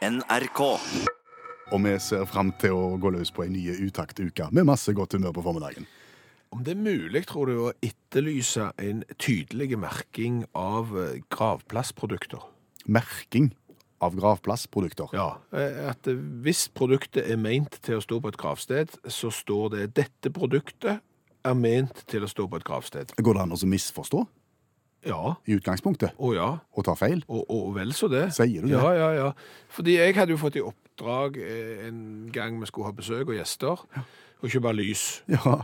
NRK. 0.00 0.60
Og 1.70 1.82
vi 1.84 1.90
ser 2.00 2.22
fram 2.24 2.54
til 2.60 2.72
å 2.72 2.84
gå 3.00 3.10
løs 3.12 3.28
på 3.36 3.44
en 3.44 3.52
ny 3.52 3.66
utakt-uke 3.84 4.46
med 4.56 4.64
masse 4.70 4.94
godt 4.96 5.12
humør 5.18 5.34
på 5.36 5.44
formiddagen. 5.44 5.84
Om 6.50 6.62
det 6.64 6.72
er 6.72 6.80
mulig, 6.80 7.22
tror 7.28 7.50
du, 7.50 7.58
å 7.66 7.74
etterlyse 7.84 8.70
en 8.80 9.04
tydelig 9.20 9.76
merking 9.78 10.40
av 10.56 10.96
eh, 10.96 11.20
gravplassprodukter? 11.30 12.42
Merking 12.88 13.52
av 14.00 14.16
gravplassprodukter. 14.16 15.12
Ja, 15.14 15.28
eh, 15.52 15.84
at 15.92 16.08
eh, 16.08 16.18
hvis 16.42 16.64
produktet 16.72 17.28
er 17.28 17.38
ment 17.38 17.76
til 17.84 18.00
å 18.00 18.02
stå 18.02 18.22
på 18.24 18.32
et 18.32 18.40
gravsted, 18.40 18.96
så 19.04 19.30
står 19.30 19.76
det 19.76 19.86
'dette 20.00 20.32
produktet 20.32 21.04
er 21.44 21.54
ment 21.54 22.02
til 22.08 22.24
å 22.24 22.32
stå 22.32 22.48
på 22.48 22.56
et 22.56 22.66
gravsted'. 22.66 23.14
Går 23.20 23.36
det 23.36 23.44
an 23.44 23.54
å 23.54 23.62
misforstå 23.76 24.24
Ja, 25.06 25.34
i 25.48 25.54
utgangspunktet 25.56 26.12
å 26.20 26.34
ja, 26.36 26.48
og 26.76 26.84
ta 26.84 26.92
feil? 26.98 27.22
og, 27.28 27.44
og 27.48 27.74
vel 27.78 27.92
så 27.96 28.08
det. 28.12 28.26
Sier 28.36 28.60
du 28.60 28.68
det? 28.68 28.74
Ja, 28.76 28.90
ja, 28.92 29.10
ja. 29.16 29.28
Fordi 29.72 29.94
jeg 29.96 30.14
hadde 30.18 30.34
jo 30.34 30.40
fått 30.42 30.58
i 30.60 30.64
oppdrag 30.64 31.38
eh, 31.40 31.86
en 31.88 32.28
gang 32.34 32.58
vi 32.60 32.68
skulle 32.68 32.90
ha 32.90 32.92
besøk 32.96 33.28
og 33.32 33.38
gjester, 33.38 33.80
og 34.42 34.48
kjøpe 34.52 34.74
lys. 34.76 35.06
Ja. 35.32 35.62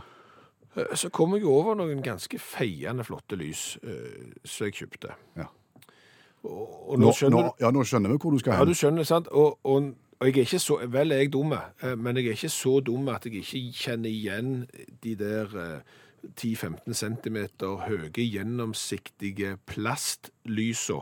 Eh, 0.77 0.95
Så 0.97 1.09
kom 1.13 1.35
jeg 1.37 1.45
over 1.45 1.77
noen 1.77 2.01
ganske 2.05 2.39
feiende 2.41 3.05
flotte 3.05 3.37
lys 3.37 3.77
eh, 3.83 4.33
som 4.45 4.65
jeg 4.69 4.73
kjøpte. 4.81 5.13
Ja. 5.37 5.45
Og, 6.43 6.89
og 6.91 6.97
Nå, 6.99 7.05
nå 7.07 7.13
skjønner 7.17 7.47
nå, 7.47 7.53
ja, 7.61 7.71
nå 7.73 7.83
skjønner 7.85 8.13
vi 8.13 8.19
hvor 8.21 8.33
du 8.33 8.39
skal 8.41 8.53
Ja, 8.53 8.59
hen. 8.63 8.69
du 8.73 8.77
skjønner, 8.77 9.05
sant? 9.09 9.27
Og, 9.33 9.57
og, 9.67 9.87
og 10.19 10.27
jeg 10.29 10.35
er 10.37 10.45
ikke 10.47 10.59
så, 10.61 10.77
vel 10.93 11.11
er 11.13 11.23
jeg 11.25 11.31
eh, 11.37 11.95
men 11.97 12.17
jeg 12.17 12.25
er 12.29 12.37
ikke 12.37 12.49
så 12.53 12.79
dum 12.81 13.09
at 13.13 13.25
jeg 13.25 13.41
ikke 13.41 13.61
kjenner 13.83 14.09
igjen 14.09 14.51
de 15.03 15.15
der 15.19 15.57
eh, 15.61 15.97
10-15 16.35 16.93
cm 16.93 17.37
høye, 17.85 18.09
gjennomsiktige 18.25 19.57
plastlysa 19.69 20.99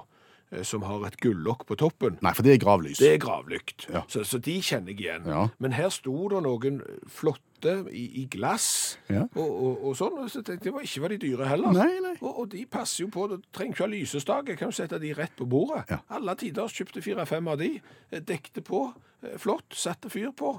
eh, 0.51 0.61
som 0.63 0.83
har 0.85 1.05
et 1.07 1.17
gullokk 1.23 1.65
på 1.69 1.75
toppen. 1.79 2.17
Nei, 2.21 2.33
for 2.37 2.45
det 2.45 2.53
er 2.55 2.61
gravlys. 2.63 2.99
Det 3.01 3.13
er 3.15 3.21
gravlykt, 3.23 3.87
Ja. 3.91 4.03
så, 4.07 4.23
så 4.23 4.37
de 4.39 4.59
kjenner 4.61 4.93
jeg 4.93 4.99
igjen. 5.05 5.25
Ja. 5.31 5.47
Men 5.59 5.73
her 5.77 5.89
sto 5.93 6.27
det 6.31 6.43
noen 6.45 6.81
flotte 7.09 7.41
i, 7.89 8.03
i 8.21 8.25
glass 8.29 8.97
Ja. 9.09 9.23
og, 9.33 9.49
og, 9.49 9.79
og 9.89 9.95
sånn, 9.97 10.19
og 10.21 10.29
så 10.29 10.43
tenkte 10.45 10.69
jeg, 10.69 10.85
ikke 10.85 11.01
var 11.01 11.15
de 11.15 11.17
dyre 11.23 11.47
heller. 11.49 11.73
Nei, 11.73 11.95
nei. 12.03 12.13
Og, 12.21 12.43
og 12.43 12.49
de 12.53 12.61
passer 12.69 13.05
jo 13.05 13.09
på, 13.15 13.25
du 13.31 13.39
trenger 13.55 13.73
ikke 13.73 13.85
ha 13.87 13.91
lysestake, 13.95 14.57
kan 14.59 14.69
jo 14.69 14.77
sette 14.77 14.99
de 15.01 15.13
rett 15.17 15.33
på 15.39 15.47
bordet. 15.49 15.87
Alle 16.13 16.35
tider 16.37 16.69
kjøpte 16.69 17.01
fire-fem 17.05 17.47
av 17.49 17.57
de, 17.63 17.71
eh, 18.11 18.21
dekte 18.21 18.61
på, 18.65 18.83
eh, 19.25 19.37
flott, 19.41 19.73
satte 19.73 20.11
fyr 20.13 20.29
på, 20.37 20.53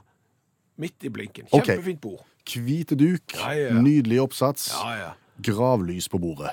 midt 0.82 1.04
i 1.04 1.10
blinken. 1.12 1.46
Kjempefint 1.52 2.00
bord. 2.02 2.22
Hvite 2.46 2.94
duk, 2.94 3.34
Ja, 3.34 3.52
ja, 3.56 3.68
ja. 3.72 3.80
nydelig 3.82 4.20
oppsats, 4.22 4.68
Ja, 4.72 4.92
ja. 5.00 5.08
gravlys 5.42 6.06
på 6.08 6.20
bordet. 6.22 6.52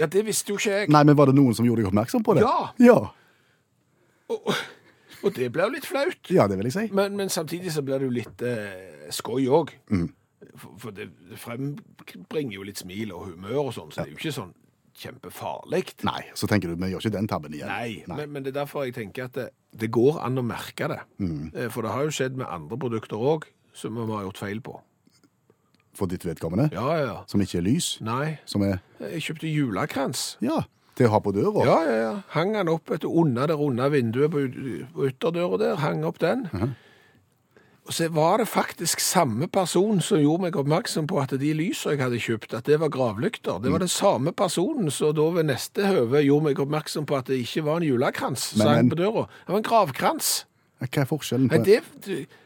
Ja, 0.00 0.06
det 0.06 0.22
visste 0.26 0.50
jo 0.54 0.56
ikke 0.56 0.70
jeg. 0.78 0.88
Nei, 0.90 1.02
men 1.04 1.16
var 1.18 1.28
det 1.28 1.34
noen 1.36 1.54
som 1.54 1.66
gjorde 1.68 1.82
deg 1.84 1.90
oppmerksom 1.92 2.24
på 2.24 2.34
det? 2.38 2.42
Ja. 2.46 2.72
Ja, 2.80 2.96
Og, 4.32 4.54
og 5.22 5.34
det 5.36 5.50
ble 5.52 5.66
jo 5.68 5.74
litt 5.74 5.84
flaut. 5.86 6.30
ja 6.32 6.46
det 6.48 6.56
vil 6.58 6.70
jeg 6.70 6.72
si. 6.78 6.86
Men, 6.96 7.16
men 7.20 7.28
samtidig 7.28 7.72
så 7.74 7.82
blir 7.84 7.98
det 8.00 8.08
jo 8.08 8.14
litt 8.16 8.42
eh, 8.48 9.10
skoj 9.12 9.44
òg. 9.52 9.74
Mm. 9.92 10.08
For, 10.56 10.72
for 10.78 10.90
det, 10.96 11.10
det 11.30 11.38
frembringer 11.38 12.56
jo 12.56 12.64
litt 12.66 12.80
smil 12.80 13.12
og 13.14 13.28
humør 13.28 13.68
og 13.68 13.74
sånn, 13.76 13.92
så 13.92 14.02
det 14.02 14.08
er 14.08 14.14
jo 14.16 14.18
ikke 14.22 14.32
sånn 14.40 14.54
kjempefarlig. 14.98 15.84
Nei, 16.04 16.20
så 16.38 16.46
tenker 16.50 16.68
du, 16.72 16.76
vi 16.76 16.90
gjør 16.92 17.00
ikke 17.04 17.14
den 17.16 17.28
tabben 17.30 17.54
igjen. 17.56 17.68
Nei, 17.70 18.04
Men, 18.08 18.30
men 18.32 18.42
det 18.44 18.52
er 18.54 18.60
derfor 18.62 18.84
jeg 18.84 18.94
tenker 18.94 19.24
at 19.30 19.34
det, 19.38 19.48
det 19.80 19.90
går 19.94 20.20
an 20.24 20.38
å 20.38 20.44
merke 20.46 20.88
det. 20.92 21.00
Mm. 21.22 21.50
Eh, 21.54 21.68
For 21.72 21.82
det 21.86 21.92
har 21.94 22.04
jo 22.06 22.14
skjedd 22.14 22.36
med 22.36 22.46
andre 22.52 22.78
produkter 22.78 23.16
òg 23.16 23.46
som 23.72 23.94
vi 23.96 24.04
har 24.12 24.26
gjort 24.28 24.38
feil 24.42 24.60
på. 24.60 24.76
For 25.96 26.08
ditt 26.08 26.24
vedkommende. 26.24 26.70
Ja, 26.72 26.86
ja, 26.96 27.04
ja. 27.08 27.16
Som 27.28 27.40
ikke 27.44 27.58
er 27.60 27.66
lys. 27.66 27.98
Nei, 28.04 28.38
Som 28.48 28.62
er, 28.64 28.78
jeg 29.00 29.20
kjøpte 29.26 29.48
julekrans. 29.52 30.36
ja, 30.40 30.62
til 30.96 31.08
å 31.08 31.12
ha 31.14 31.18
på 31.24 31.32
døra. 31.32 31.64
Ja, 31.64 31.76
ja, 31.88 31.96
ja. 32.02 32.12
Hang 32.34 32.52
den 32.52 32.68
opp 32.68 32.90
etter 32.92 33.08
under 33.08 33.48
det 33.48 33.54
runde 33.56 33.86
vinduet 33.92 34.30
på, 34.32 34.42
ytterdøra 35.08 35.58
der. 35.60 35.76
Hang 35.80 36.04
opp 36.04 36.18
den. 36.20 36.46
Og 37.82 37.96
så 37.96 38.06
var 38.14 38.38
det 38.38 38.46
faktisk 38.46 39.00
samme 39.02 39.48
person 39.50 39.98
som 40.00 40.20
gjorde 40.22 40.44
meg 40.44 40.56
oppmerksom 40.60 41.08
på 41.10 41.18
at 41.18 41.34
de 41.40 41.50
lysene 41.58 41.96
jeg 41.96 42.02
hadde 42.04 42.20
kjøpt, 42.22 42.54
at 42.54 42.68
det 42.70 42.78
var 42.78 42.92
gravlykter. 42.94 43.58
Det 43.58 43.72
var 43.74 43.82
den 43.82 43.90
samme 43.90 44.30
personen 44.32 44.90
som 44.94 45.10
da 45.18 45.26
ved 45.34 45.48
neste 45.50 45.88
høve 45.90 46.22
gjorde 46.22 46.46
meg 46.46 46.62
oppmerksom 46.62 47.08
på 47.10 47.18
at 47.18 47.32
det 47.32 47.40
ikke 47.42 47.64
var 47.66 47.80
en 47.80 47.88
julekrans 47.88 48.52
som 48.54 48.70
hang 48.70 48.92
på 48.92 49.00
døra. 49.02 49.26
Det 49.42 49.56
var 49.56 49.62
en 49.64 49.66
gravkrans. 49.66 50.30
Hva 50.82 51.02
er 51.02 51.10
forskjellen 51.10 51.50
på 51.50 51.62
det, 51.66 51.80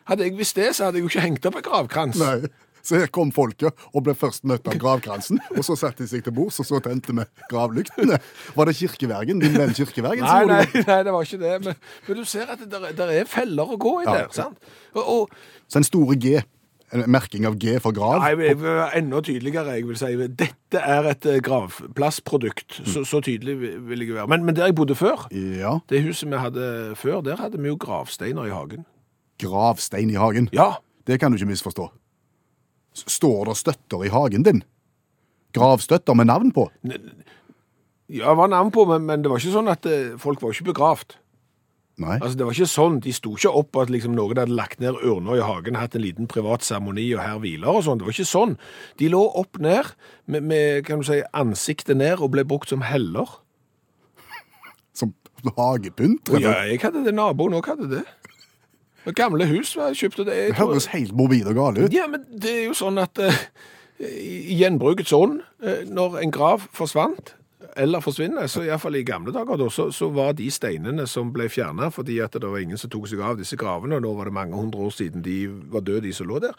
hadde 0.08 0.24
jeg 0.24 0.36
visst 0.36 0.56
det, 0.56 0.70
så 0.76 0.88
hadde 0.88 1.00
jeg 1.00 1.06
jo 1.06 1.12
ikke 1.12 1.24
hengt 1.24 1.46
opp 1.48 1.60
en 1.60 1.68
gravkrans. 1.68 2.20
Nei. 2.20 2.48
Så 2.86 3.00
her 3.00 3.08
kom 3.10 3.32
folket 3.34 3.74
og 3.90 4.04
ble 4.06 4.14
først 4.14 4.44
møtt 4.46 4.68
av 4.70 4.76
gravkransen, 4.78 5.40
og 5.56 5.64
så 5.66 5.74
satte 5.74 6.04
de 6.04 6.10
seg 6.12 6.22
til 6.22 6.34
bords, 6.36 6.60
og 6.62 6.68
så 6.68 6.78
tente 6.84 7.10
vi 7.16 7.24
gravlyktene. 7.50 8.18
Var 8.54 8.68
det 8.70 8.76
kirkevergen, 8.78 9.40
din 9.42 9.56
venn 9.58 9.74
kirkevergen? 9.74 10.22
Nei, 10.22 10.44
nei, 10.46 10.84
nei, 10.86 11.00
det 11.02 11.14
var 11.16 11.26
ikke 11.26 11.40
det. 11.42 11.54
Men, 11.66 11.80
men 12.06 12.20
du 12.20 12.24
ser 12.30 12.52
at 12.54 12.62
det 12.62 12.70
der, 12.70 12.92
der 12.94 13.10
er 13.20 13.26
feller 13.26 13.74
å 13.74 13.78
gå 13.82 13.96
i 14.02 14.04
Ja. 14.06 14.20
der. 14.20 14.28
sant? 14.36 14.60
Og, 14.94 15.02
og 15.02 15.34
Så 15.66 15.80
en 15.82 15.88
store 15.88 16.14
G, 16.22 16.36
en 16.94 17.02
merking 17.10 17.42
av 17.50 17.56
G 17.58 17.74
for 17.82 17.90
grav. 17.96 18.22
Nei, 18.22 18.52
enda 19.00 19.18
tydeligere. 19.26 19.74
Jeg 19.80 19.88
vil 19.88 19.98
si 19.98 20.12
dette 20.38 20.78
er 20.78 21.10
et 21.10 21.26
eh, 21.26 21.40
gravplassprodukt. 21.42 22.78
Så, 22.86 23.02
så 23.08 23.18
tydelig 23.26 23.56
vil 23.58 24.04
jeg 24.06 24.14
være. 24.14 24.28
Men, 24.30 24.44
men 24.46 24.54
der 24.54 24.70
jeg 24.70 24.76
bodde 24.78 24.94
før, 24.94 25.26
Ja, 25.34 25.78
det 25.90 26.04
huset 26.06 26.30
vi 26.30 26.38
hadde 26.38 26.94
før, 26.94 27.18
der 27.26 27.42
hadde 27.42 27.58
vi 27.58 27.66
jo 27.72 27.76
gravsteiner 27.82 28.46
i 28.46 28.54
hagen. 28.54 28.86
gravstein 29.42 30.10
i 30.14 30.14
hagen. 30.22 30.48
Ja. 30.54 30.76
Det 31.06 31.18
kan 31.20 31.30
du 31.34 31.36
ikke 31.42 31.50
misforstå. 31.50 31.90
Står 32.96 33.50
det 33.50 33.58
støtter 33.60 34.06
i 34.06 34.12
hagen 34.12 34.46
din? 34.46 34.62
Gravstøtter 35.56 36.16
med 36.16 36.28
navn 36.30 36.52
på? 36.54 36.66
Ja, 38.08 38.30
det 38.30 38.38
var 38.38 38.50
navn 38.52 38.72
på, 38.72 38.86
men, 38.88 39.06
men 39.08 39.22
det 39.22 39.30
var 39.32 39.42
ikke 39.42 39.54
sånn 39.54 39.70
at 39.72 39.86
eh, 39.90 40.16
folk 40.20 40.42
var 40.42 40.54
ikke 40.54 40.70
begravd. 40.70 41.16
Nei. 41.96 42.18
Altså, 42.20 42.36
det 42.36 42.44
var 42.44 42.52
ikke 42.52 42.68
sånn, 42.68 42.98
De 43.00 43.12
sto 43.16 43.32
ikke 43.38 43.50
opp 43.56 43.78
at 43.80 43.90
liksom, 43.92 44.12
noen 44.16 44.36
hadde 44.36 44.52
lagt 44.52 44.82
ned 44.84 44.98
urna 45.00 45.38
i 45.38 45.44
hagen, 45.44 45.78
hatt 45.80 45.96
en 45.96 46.04
liten 46.04 46.28
privat 46.28 46.64
seremoni 46.66 47.06
og 47.16 47.22
her 47.24 47.40
hviler 47.40 47.72
og 47.72 47.86
sånn. 47.86 48.00
Det 48.00 48.08
var 48.08 48.16
ikke 48.16 48.28
sånn. 48.28 48.56
De 49.00 49.08
lå 49.12 49.22
opp 49.40 49.60
ned 49.64 49.94
med, 50.28 50.44
med 50.44 50.84
kan 50.88 51.00
du 51.00 51.08
si, 51.08 51.22
ansiktet 51.36 51.96
ned 51.96 52.20
og 52.20 52.34
ble 52.36 52.44
brukt 52.48 52.72
som 52.72 52.84
heller. 52.84 53.38
Som 54.96 55.14
hagepynt? 55.56 56.28
Ja, 56.36 56.58
jeg 56.68 56.82
hadde 56.84 57.04
det, 57.06 57.16
naboen 57.16 57.56
òg 57.56 57.72
hadde 57.72 57.88
det. 57.96 58.04
Gamle 59.14 59.46
hus 59.46 59.76
kjøpte 59.76 60.26
det. 60.26 60.36
Det 60.50 60.58
høres 60.58 60.90
helt 60.90 61.14
mobil 61.16 61.46
og 61.46 61.58
gal 61.58 61.80
ut. 61.84 61.94
Ja, 61.94 62.08
men 62.10 62.26
det 62.30 62.52
er 62.52 62.64
jo 62.66 62.76
sånn 62.76 62.98
at 62.98 63.18
uh, 63.22 63.42
i 64.02 64.56
gjenbrukets 64.58 65.14
ånd, 65.16 65.42
uh, 65.62 65.82
når 65.86 66.22
en 66.24 66.34
grav 66.34 66.66
forsvant, 66.74 67.36
eller 67.76 68.00
forsvinner, 68.00 68.46
så 68.48 68.62
iallfall 68.64 68.96
i 68.96 69.04
gamle 69.06 69.32
dager, 69.34 69.58
da, 69.60 69.68
så, 69.72 69.88
så 69.92 70.08
var 70.14 70.32
de 70.38 70.46
steinene 70.52 71.06
som 71.10 71.28
ble 71.34 71.48
fjerna 71.52 71.90
fordi 71.92 72.18
at 72.24 72.36
det 72.36 72.48
var 72.48 72.62
ingen 72.62 72.80
som 72.80 72.90
tok 72.92 73.08
seg 73.10 73.20
av 73.24 73.36
disse 73.40 73.58
gravene, 73.60 73.98
og 73.98 74.04
nå 74.04 74.12
var 74.16 74.30
det 74.30 74.36
mange 74.36 74.56
hundre 74.56 74.86
år 74.86 74.94
siden 74.96 75.24
de 75.26 75.36
var 75.72 75.84
døde, 75.84 76.06
de 76.06 76.14
som 76.16 76.28
lå 76.30 76.40
der, 76.42 76.56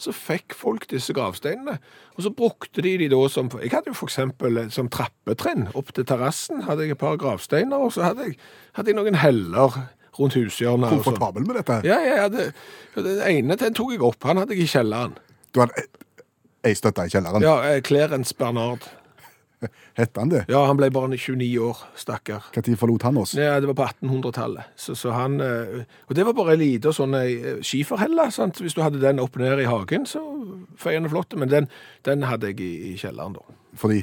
så 0.00 0.12
fikk 0.14 0.56
folk 0.56 0.88
disse 0.90 1.14
gravsteinene, 1.16 1.78
og 2.16 2.24
så 2.26 2.32
brukte 2.34 2.84
de 2.84 2.96
de 3.00 3.10
da 3.12 3.20
som 3.32 3.48
Jeg 3.62 3.72
hadde 3.72 3.92
jo 3.92 4.06
eksempel 4.06 4.60
eh, 4.64 4.72
som 4.74 4.90
trappetrinn 4.92 5.68
opp 5.78 5.92
til 5.96 6.06
terrassen, 6.08 6.64
hadde 6.68 6.84
jeg 6.84 6.96
et 6.96 7.00
par 7.00 7.16
gravsteiner, 7.20 7.76
og 7.76 7.94
så 7.94 8.10
hadde 8.10 8.28
jeg, 8.28 8.38
hadde 8.76 8.92
jeg 8.92 8.98
noen 8.98 9.20
heller 9.22 9.80
rundt 10.20 10.36
hushjørnet. 10.38 10.92
Komfortabel 10.98 11.46
med 11.46 11.60
dette? 11.60 11.80
Ja, 11.88 11.98
ja, 12.04 12.20
ja. 12.24 12.28
det, 12.32 12.50
den 12.96 13.22
ene 13.28 13.58
den 13.60 13.76
tok 13.76 13.94
jeg 13.94 14.04
opp, 14.04 14.20
han 14.28 14.42
hadde 14.42 14.56
jeg 14.56 14.68
i 14.68 14.70
kjelleren. 14.70 15.16
Du 15.54 15.62
hadde 15.64 15.88
ei 16.66 16.74
støtte 16.78 17.06
i 17.06 17.12
kjelleren. 17.12 17.44
Ja, 17.44 17.58
eh, 17.68 17.82
Clarence 17.86 18.34
Bernard. 18.38 18.86
Hette 19.98 20.20
han 20.22 20.30
det? 20.30 20.44
Ja, 20.50 20.60
han 20.68 20.78
ble 20.78 20.90
bare 20.94 21.10
29 21.16 21.48
år, 21.66 21.80
stakkar. 21.98 22.50
Når 22.54 22.78
forlot 22.78 23.06
han 23.08 23.18
oss? 23.18 23.34
Ja, 23.38 23.58
det 23.60 23.70
var 23.70 23.78
på 23.80 23.88
1800-tallet. 23.88 24.70
Så, 24.78 24.94
så 24.98 25.14
han, 25.16 25.40
eh, 25.42 25.82
og 26.06 26.14
det 26.14 26.26
var 26.28 26.36
bare 26.38 26.54
ei 26.54 26.62
lita 26.62 26.94
sånn 26.94 27.16
eh, 27.18 27.58
skiferhelle. 27.66 28.28
Sant? 28.34 28.62
Hvis 28.62 28.78
du 28.78 28.82
hadde 28.84 29.02
den 29.02 29.22
opp 29.22 29.38
ned 29.40 29.64
i 29.64 29.68
hagen, 29.68 30.06
så 30.06 30.22
feiende 30.78 31.10
flott. 31.12 31.34
Men 31.38 31.50
den, 31.50 31.70
den 32.06 32.26
hadde 32.28 32.52
jeg 32.52 32.62
i, 32.62 32.72
i 32.92 32.96
kjelleren 33.00 33.38
da. 33.38 33.58
Fordi 33.78 34.02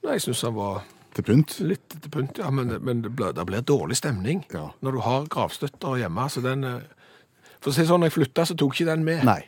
Nei, 0.00 0.14
jeg 0.16 0.22
syns 0.24 0.46
han 0.46 0.54
var 0.56 0.78
til 1.14 1.24
pynt? 1.26 1.56
litt 1.66 1.88
til 2.00 2.10
pynt, 2.10 2.38
ja. 2.38 2.50
Men, 2.50 2.72
men 2.84 3.02
det, 3.02 3.12
blir, 3.16 3.32
det 3.36 3.46
blir 3.48 3.62
dårlig 3.66 3.96
stemning 3.98 4.44
Ja. 4.52 4.68
når 4.82 4.92
du 4.92 5.00
har 5.06 5.26
gravstøtter 5.32 5.98
hjemme. 6.02 6.28
Så 6.30 6.42
den 6.44 6.64
eh, 6.64 6.80
For 7.60 7.70
å 7.70 7.74
si 7.76 7.84
sånn, 7.88 8.00
når 8.00 8.10
jeg 8.12 8.16
flytta, 8.18 8.44
så 8.48 8.54
tok 8.56 8.74
ikke 8.78 8.88
den 8.92 9.04
med. 9.04 9.24
Nei. 9.28 9.42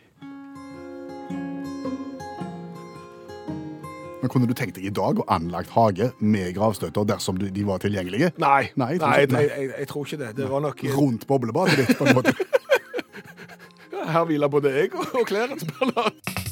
Men 4.23 4.31
kunne 4.31 4.47
du 4.47 4.55
tenkt 4.55 4.77
deg 4.79 4.85
i 4.87 4.93
dag 4.95 5.19
å 5.19 5.25
anlagt 5.35 5.73
hage 5.75 6.13
med 6.23 6.53
gravstøtter 6.55 7.07
dersom 7.09 7.39
du- 7.41 7.51
de 7.51 7.65
var 7.67 7.79
tilgjengelige? 7.83 8.31
Nei, 8.39 8.71
Nei, 8.77 8.93
jeg 8.93 9.01
tror 9.01 9.09
nei, 9.11 9.23
ikke- 9.27 9.59
jeg, 9.59 9.73
jeg, 9.79 9.89
tror 9.89 10.05
ikke 10.07 10.19
det. 10.21 10.37
Det 10.37 10.49
var 10.51 10.61
nok 10.61 10.85
Rundt 10.95 11.27
boblebadet 11.27 11.77
ditt, 11.77 11.99
på 11.99 12.07
en 12.07 12.15
måte. 12.15 12.35
Her 14.13 14.25
hviler 14.27 14.49
både 14.49 14.71
jeg 14.75 14.95
og 14.95 15.07
og 15.15 15.27
Bernard. 15.29 16.52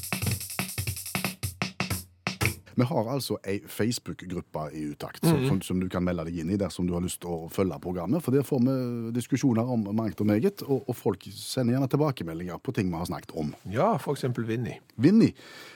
Vi 2.75 2.87
har 2.87 3.11
altså 3.13 3.39
ei 3.49 3.61
Facebook-gruppe 3.67 4.67
i 4.77 4.85
Utakt 4.93 5.25
som, 5.25 5.41
som, 5.49 5.61
som 5.63 5.81
du 5.81 5.89
kan 5.93 6.05
melde 6.05 6.27
deg 6.29 6.41
inn 6.43 6.53
i 6.55 6.59
dersom 6.61 6.87
du 6.89 6.95
har 6.97 7.05
lyst 7.05 7.21
til 7.25 7.33
å 7.33 7.49
følge 7.53 7.79
programmet. 7.83 8.23
For 8.25 8.35
der 8.35 8.47
får 8.47 8.63
vi 8.67 8.77
diskusjoner 9.17 9.67
om 9.71 9.89
mangt 9.97 10.21
og 10.21 10.29
meget, 10.31 10.65
og, 10.67 10.85
og 10.87 10.97
folk 10.97 11.27
sender 11.35 11.77
gjerne 11.77 11.91
tilbakemeldinger 11.91 12.61
på 12.63 12.75
ting 12.77 12.91
vi 12.93 13.01
har 13.01 13.09
snakket 13.11 13.35
om. 13.39 13.53
Ja, 13.73 13.93
eksempel 14.11 14.47
Vinni. 14.49 14.79
Vinni 15.01 15.33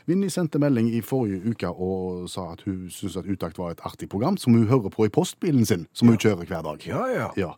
Vinni 0.09 0.29
sendte 0.31 0.61
melding 0.61 0.91
i 0.93 1.01
forrige 1.05 1.55
uke 1.55 1.71
og 1.71 2.29
sa 2.31 2.51
at 2.53 2.65
hun 2.67 2.89
syntes 2.93 3.19
at 3.21 3.29
Utakt 3.31 3.59
var 3.59 3.75
et 3.75 3.85
artig 3.87 4.09
program 4.13 4.37
som 4.41 4.57
hun 4.57 4.67
hører 4.69 4.93
på 4.93 5.07
i 5.09 5.13
postbilen 5.13 5.65
sin, 5.69 5.87
som 5.97 6.11
hun 6.11 6.21
kjører 6.21 6.45
hver 6.49 6.65
dag. 6.67 6.89
Ja, 6.89 7.05
ja. 7.11 7.29
Ja. 7.41 7.53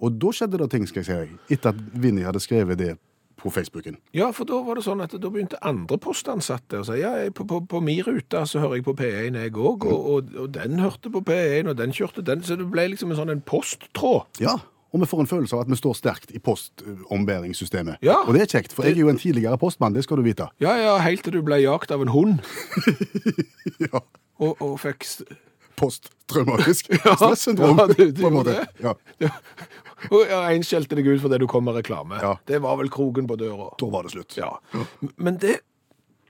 Og 0.00 0.16
da 0.16 0.32
skjedde 0.32 0.60
det 0.62 0.70
ting, 0.72 0.86
skal 0.88 1.02
jeg 1.02 1.08
si 1.08 1.16
deg, 1.18 1.32
etter 1.56 1.74
at 1.74 1.80
Vinni 2.00 2.24
hadde 2.24 2.40
skrevet 2.40 2.78
det 2.80 2.94
på 3.40 3.50
Facebooken. 3.54 3.96
Ja, 4.16 4.30
for 4.36 4.44
da 4.48 4.58
var 4.66 4.76
det 4.78 4.84
sånn 4.86 5.00
at 5.04 5.14
da 5.16 5.30
begynte 5.32 5.58
andre 5.66 5.96
postansatte 6.00 6.80
å 6.80 6.86
si 6.86 6.98
ja, 7.00 7.14
jeg, 7.22 7.34
på, 7.36 7.46
på, 7.48 7.62
på 7.70 7.80
min 7.84 8.02
rute 8.06 8.42
så 8.46 8.60
hører 8.62 8.78
jeg 8.80 8.86
på 8.86 8.94
P1 8.98 9.38
jeg 9.40 9.54
òg, 9.56 9.86
og, 9.88 10.10
og, 10.14 10.34
og 10.44 10.50
den 10.56 10.78
hørte 10.82 11.12
på 11.14 11.22
P1, 11.26 11.70
og 11.72 11.78
den 11.80 11.94
kjørte 11.96 12.24
den, 12.26 12.44
så 12.44 12.58
det 12.60 12.68
ble 12.72 12.88
liksom 12.92 13.14
en 13.14 13.20
sånn 13.22 13.32
en 13.32 13.42
posttråd. 13.48 14.42
Ja, 14.44 14.58
og 14.90 14.98
vi 14.98 15.06
får 15.06 15.20
en 15.22 15.28
følelse 15.30 15.54
av 15.54 15.60
at 15.62 15.68
vi 15.70 15.76
står 15.78 15.94
sterkt 15.94 16.32
i 16.34 16.40
postombæringssystemet. 16.42 18.00
Ja. 18.02 18.16
Og 18.26 18.34
det 18.34 18.40
er 18.42 18.50
kjekt, 18.58 18.72
for 18.74 18.82
jeg 18.88 18.96
er 18.96 19.04
jo 19.04 19.12
en 19.12 19.20
tidligere 19.22 19.58
postmann, 19.60 19.94
det 19.94 20.02
skal 20.02 20.18
du 20.18 20.24
vite. 20.26 20.48
Ja, 20.58 20.72
ja, 20.80 20.96
helt 21.04 21.22
til 21.22 21.36
du 21.36 21.44
ble 21.46 21.60
jagt 21.62 21.92
av 21.94 22.02
en 22.02 22.10
hund, 22.10 22.40
Ja. 23.86 24.00
og, 24.42 24.56
og 24.58 24.74
fikk 24.82 25.06
Posttraumatisk 25.80 26.90
Ja, 27.04 27.14
stressyndrom, 27.16 27.78
ja, 27.80 27.86
du, 27.90 28.04
du, 28.12 28.20
på 28.22 28.28
en 28.28 28.36
måte. 28.36 28.58
Ja, 28.84 28.94
ja, 29.22 29.32
Og 30.14 30.30
én 30.32 30.62
skjelte 30.64 30.96
deg 30.96 31.08
ut 31.10 31.20
fordi 31.20 31.40
du 31.42 31.46
kom 31.50 31.66
med 31.68 31.76
reklame. 31.76 32.20
Ja. 32.22 32.36
Det 32.48 32.60
var 32.64 32.78
vel 32.80 32.88
kroken 32.92 33.26
på 33.28 33.36
døra. 33.40 33.70
da 33.80 33.88
var 33.92 34.06
det 34.06 34.14
slutt. 34.14 34.36
Ja. 34.40 34.54
Men 35.16 35.36
det 35.42 35.58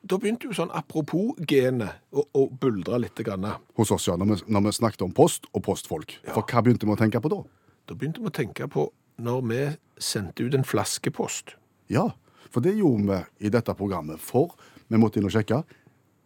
Da 0.02 0.16
begynte 0.16 0.48
jo 0.48 0.54
sånn 0.56 0.70
apropos-genet 0.72 1.98
å, 2.16 2.24
å 2.32 2.46
buldre 2.48 2.98
litt. 3.02 3.20
Grann. 3.20 3.44
Hos 3.76 3.90
oss, 3.92 4.06
ja, 4.08 4.16
når 4.16 4.30
vi, 4.30 4.38
når 4.48 4.64
vi 4.64 4.72
snakket 4.72 5.02
om 5.04 5.12
post 5.12 5.44
og 5.52 5.62
postfolk. 5.66 6.14
For 6.32 6.40
hva 6.40 6.62
begynte 6.64 6.88
vi 6.88 6.94
å 6.94 6.98
tenke 6.98 7.20
på 7.20 7.28
da? 7.28 7.42
Da 7.84 7.94
begynte 7.98 8.22
vi 8.24 8.30
å 8.30 8.32
tenke 8.32 8.64
på 8.72 8.86
når 9.20 9.42
vi 9.50 9.60
sendte 10.00 10.46
ut 10.46 10.56
en 10.56 10.64
flaskepost. 10.64 11.52
Ja, 11.92 12.06
for 12.50 12.64
det 12.64 12.78
gjorde 12.78 13.04
vi 13.12 13.46
i 13.46 13.52
dette 13.52 13.74
programmet. 13.76 14.22
For 14.24 14.56
vi 14.88 14.98
måtte 14.98 15.20
inn 15.20 15.28
og 15.28 15.34
sjekke. 15.36 15.60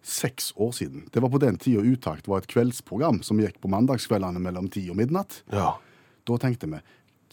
Seks 0.04 0.52
år 0.60 0.74
siden. 0.76 1.06
Det 1.12 1.22
var 1.24 1.32
på 1.32 1.40
den 1.40 1.56
tida 1.56 1.80
Utakt 1.80 2.28
var 2.28 2.42
et 2.42 2.50
kveldsprogram 2.50 3.22
som 3.24 3.40
gikk 3.40 3.56
på 3.62 3.70
mandagskveldene 3.72 4.42
mellom 4.42 4.68
ti 4.72 4.84
og 4.92 4.98
midnatt. 5.00 5.40
Ja. 5.52 5.78
Da 6.28 6.36
tenkte 6.40 6.68
vi 6.68 6.80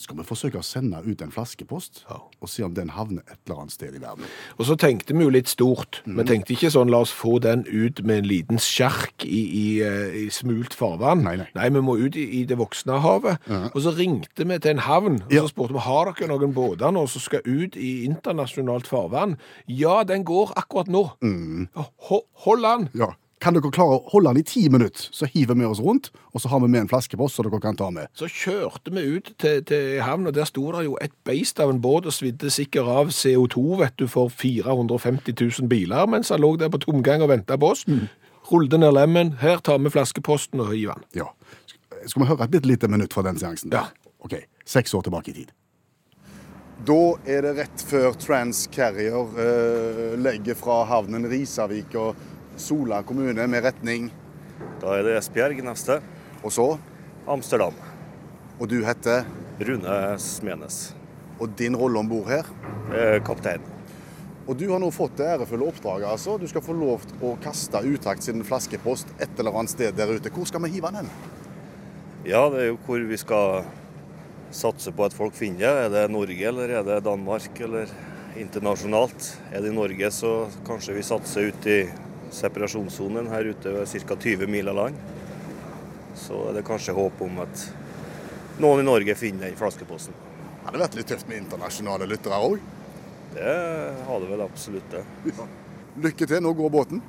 skal 0.02 0.18
vi 0.18 0.24
forsøke 0.28 0.60
å 0.60 0.64
sende 0.66 1.00
ut 1.06 1.22
en 1.22 1.32
flaskepost 1.32 2.04
Ja. 2.10 2.18
og 2.42 2.50
se 2.50 2.64
om 2.64 2.74
den 2.74 2.90
havner 2.90 3.22
et 3.30 3.38
eller 3.48 3.62
annet 3.62 3.72
sted 3.76 3.96
i 3.96 4.00
verden. 4.02 4.26
Og 4.60 4.66
så 4.66 4.76
tenkte 4.78 5.14
vi 5.16 5.24
jo 5.24 5.30
litt 5.30 5.48
stort. 5.48 6.02
Vi 6.06 6.24
tenkte 6.28 6.54
ikke 6.56 6.72
sånn 6.74 6.90
la 6.92 7.00
oss 7.06 7.12
få 7.14 7.40
den 7.42 7.64
ut 7.70 8.04
med 8.04 8.18
en 8.24 8.30
liten 8.30 8.58
sjark 8.58 9.24
i, 9.26 9.42
i, 9.62 9.82
eh, 9.86 10.26
i 10.26 10.30
smult 10.30 10.74
farvann. 10.74 11.24
Nei, 11.24 11.36
nei. 11.38 11.48
nei, 11.56 11.70
vi 11.70 11.82
må 11.82 11.98
ut 12.02 12.16
i, 12.16 12.26
i 12.42 12.44
det 12.46 12.58
voksne 12.58 13.00
havet. 13.02 13.40
Og 13.76 13.80
så 13.82 13.96
ringte 13.98 14.46
vi 14.48 14.58
til 14.60 14.72
en 14.72 14.84
havn 14.88 15.22
og 15.24 15.32
Ja. 15.34 15.42
så 15.46 15.50
spurte 15.54 15.74
vi 15.74 15.80
har 15.86 16.12
dere 16.14 16.28
noen 16.34 16.54
båter 16.54 16.92
nå 16.92 17.08
som 17.10 17.22
skal 17.22 17.42
ut 17.46 17.76
i 17.78 18.06
internasjonalt 18.08 18.88
farvann. 18.88 19.38
Ja, 19.68 20.04
den 20.04 20.24
går 20.26 20.54
akkurat 20.58 20.88
nå. 20.88 21.12
Mm. 21.22 21.68
Ho- 22.10 22.26
Hold 22.46 22.66
an! 22.66 22.90
Ja. 22.96 23.14
Kan 23.42 23.56
dere 23.58 23.72
klare 23.74 23.98
å 23.98 24.02
holde 24.12 24.36
den 24.36 24.44
i 24.44 24.46
ti 24.46 24.68
minutter, 24.70 25.08
så 25.10 25.26
hiver 25.26 25.58
vi 25.58 25.66
oss 25.66 25.82
rundt, 25.82 26.12
og 26.30 26.44
så 26.44 26.52
har 26.52 26.62
vi 26.62 26.70
med 26.70 26.84
en 26.84 26.92
flaskepåst 26.92 27.40
som 27.40 27.48
dere 27.48 27.62
kan 27.64 27.78
ta 27.80 27.88
med. 27.94 28.12
Så 28.14 28.30
kjørte 28.30 28.94
vi 28.94 29.02
ut 29.16 29.32
til, 29.42 29.64
til 29.66 29.98
havn, 30.06 30.30
og 30.30 30.36
der 30.38 30.46
sto 30.46 30.68
det 30.76 30.84
jo 30.86 30.94
et 31.02 31.16
beist 31.26 31.58
av 31.64 31.74
en 31.74 31.82
båt 31.82 32.06
og 32.06 32.14
svidde 32.14 32.52
sikkert 32.54 32.92
av 32.94 33.10
CO2, 33.16 33.64
vet 33.82 33.98
du, 33.98 34.06
for 34.12 34.30
450 34.30 35.34
000 35.34 35.72
biler, 35.72 36.06
mens 36.12 36.30
han 36.30 36.44
lå 36.44 36.54
der 36.62 36.70
på 36.70 36.84
tomgang 36.86 37.26
og 37.26 37.32
venta 37.34 37.58
på 37.58 37.74
oss. 37.74 37.82
Rullte 38.52 38.78
ned 38.78 38.94
lemmen. 38.94 39.34
Her 39.42 39.62
tar 39.66 39.82
vi 39.82 39.90
flaskeposten 39.94 40.62
og 40.62 40.76
hiver 40.76 41.02
den. 41.02 41.24
Ja. 41.24 41.32
Skal 42.06 42.24
vi 42.24 42.30
høre 42.30 42.46
et 42.46 42.54
bitte 42.54 42.70
lite 42.70 42.90
minutt 42.92 43.14
fra 43.14 43.26
den 43.26 43.42
seansen? 43.42 43.74
Ja. 43.74 43.88
Ok, 44.22 44.38
Seks 44.66 44.94
år 44.94 45.02
tilbake 45.02 45.34
i 45.34 45.40
tid. 45.42 45.50
Da 46.86 47.00
er 47.30 47.46
det 47.46 47.56
rett 47.60 47.84
før 47.86 48.16
Transcarrier 48.18 49.42
eh, 49.42 50.14
legger 50.18 50.58
fra 50.58 50.80
havnen 50.90 51.28
Risavik 51.30 51.94
og 52.00 52.18
Sola 52.58 53.02
kommune 53.04 53.48
med 53.48 53.64
retning 53.64 54.10
Da 54.82 54.96
er 54.98 55.06
det 55.06 55.18
Esbjerg 55.20 55.62
neste. 55.66 56.00
Og 56.42 56.54
så 56.54 56.68
Amsterdam. 57.30 57.76
Og 58.60 58.70
du 58.70 58.80
heter 58.86 59.26
Rune 59.62 59.98
Smenes. 60.22 60.94
Og 61.42 61.54
din 61.58 61.78
rolle 61.78 62.02
om 62.02 62.10
bord 62.10 62.30
her? 62.30 62.50
Eh, 62.94 63.20
Kaptein. 63.26 63.62
Og 64.50 64.58
du 64.58 64.66
har 64.72 64.82
nå 64.82 64.90
fått 64.94 65.20
det 65.20 65.28
ærefulle 65.36 65.68
oppdraget, 65.70 66.08
altså. 66.10 66.38
Du 66.42 66.48
skal 66.50 66.64
få 66.66 66.74
lov 66.78 67.06
til 67.06 67.22
å 67.30 67.36
kaste 67.42 67.84
Utakt 67.86 68.26
sin 68.26 68.42
flaskepost 68.46 69.14
et 69.22 69.40
eller 69.40 69.54
annet 69.54 69.74
sted 69.74 69.94
der 69.98 70.10
ute. 70.10 70.34
Hvor 70.34 70.50
skal 70.50 70.66
vi 70.66 70.74
hive 70.76 70.90
den? 70.94 71.10
Ja, 72.26 72.48
det 72.54 72.64
er 72.64 72.68
jo 72.72 72.80
hvor 72.86 73.06
vi 73.06 73.18
skal 73.22 73.64
satse 74.52 74.92
på 74.94 75.06
at 75.08 75.16
folk 75.16 75.38
finner 75.38 75.62
det. 75.62 75.86
Er 75.86 75.94
det 75.94 76.14
Norge, 76.14 76.48
eller 76.50 76.74
er 76.80 76.86
det 76.86 77.04
Danmark, 77.06 77.54
eller 77.62 77.90
internasjonalt? 78.38 79.30
Er 79.54 79.62
det 79.62 79.72
i 79.72 79.78
Norge, 79.78 80.12
så 80.14 80.34
kanskje 80.68 80.98
vi 80.98 81.06
satser 81.06 81.50
ut 81.50 81.70
i 81.70 81.80
separasjonssonen 82.32 83.30
her 83.32 83.52
ute 83.52 83.76
er 83.82 83.86
ca. 84.08 84.16
20 84.16 84.50
mil 84.52 84.72
av 84.72 84.78
land. 84.80 85.00
Så 86.18 86.38
er 86.50 86.60
det 86.60 86.68
kanskje 86.68 86.96
håp 86.96 87.22
om 87.24 87.40
at 87.44 87.66
noen 88.62 88.84
i 88.84 88.88
Norge 88.88 89.16
finner 89.16 89.50
den 89.50 89.58
flaskeposten. 89.60 90.16
Det 90.62 90.68
hadde 90.68 90.84
vært 90.84 90.98
litt 91.00 91.10
tøft 91.10 91.30
med 91.30 91.42
internasjonale 91.42 92.08
lyttere 92.10 92.38
òg. 92.38 92.60
Det 93.34 93.56
har 94.08 94.22
det 94.22 94.30
vel 94.30 94.44
absolutt, 94.44 94.92
det. 94.92 95.04
Ja. 95.32 95.48
Lykke 96.04 96.28
til. 96.28 96.44
Nå 96.44 96.54
går 96.56 96.74
båten. 96.74 97.02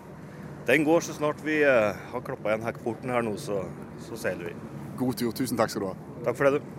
Den 0.66 0.84
går 0.86 1.02
så 1.02 1.16
snart 1.16 1.42
vi 1.42 1.58
eh, 1.66 1.98
har 2.12 2.22
klappa 2.22 2.52
igjen 2.52 2.64
hekkporten 2.69 3.10
her 3.10 3.24
nå, 3.26 3.34
så, 3.40 3.64
så 4.06 4.19
seiler 4.19 4.52
vi. 4.52 4.54
God 5.00 5.19
tur. 5.19 5.32
Tusen 5.34 5.58
takk 5.58 5.72
skal 5.72 5.82
du 5.82 5.88
ha. 5.90 5.96
Takk 6.28 6.38
for 6.38 6.48
det, 6.48 6.60
du. 6.62 6.78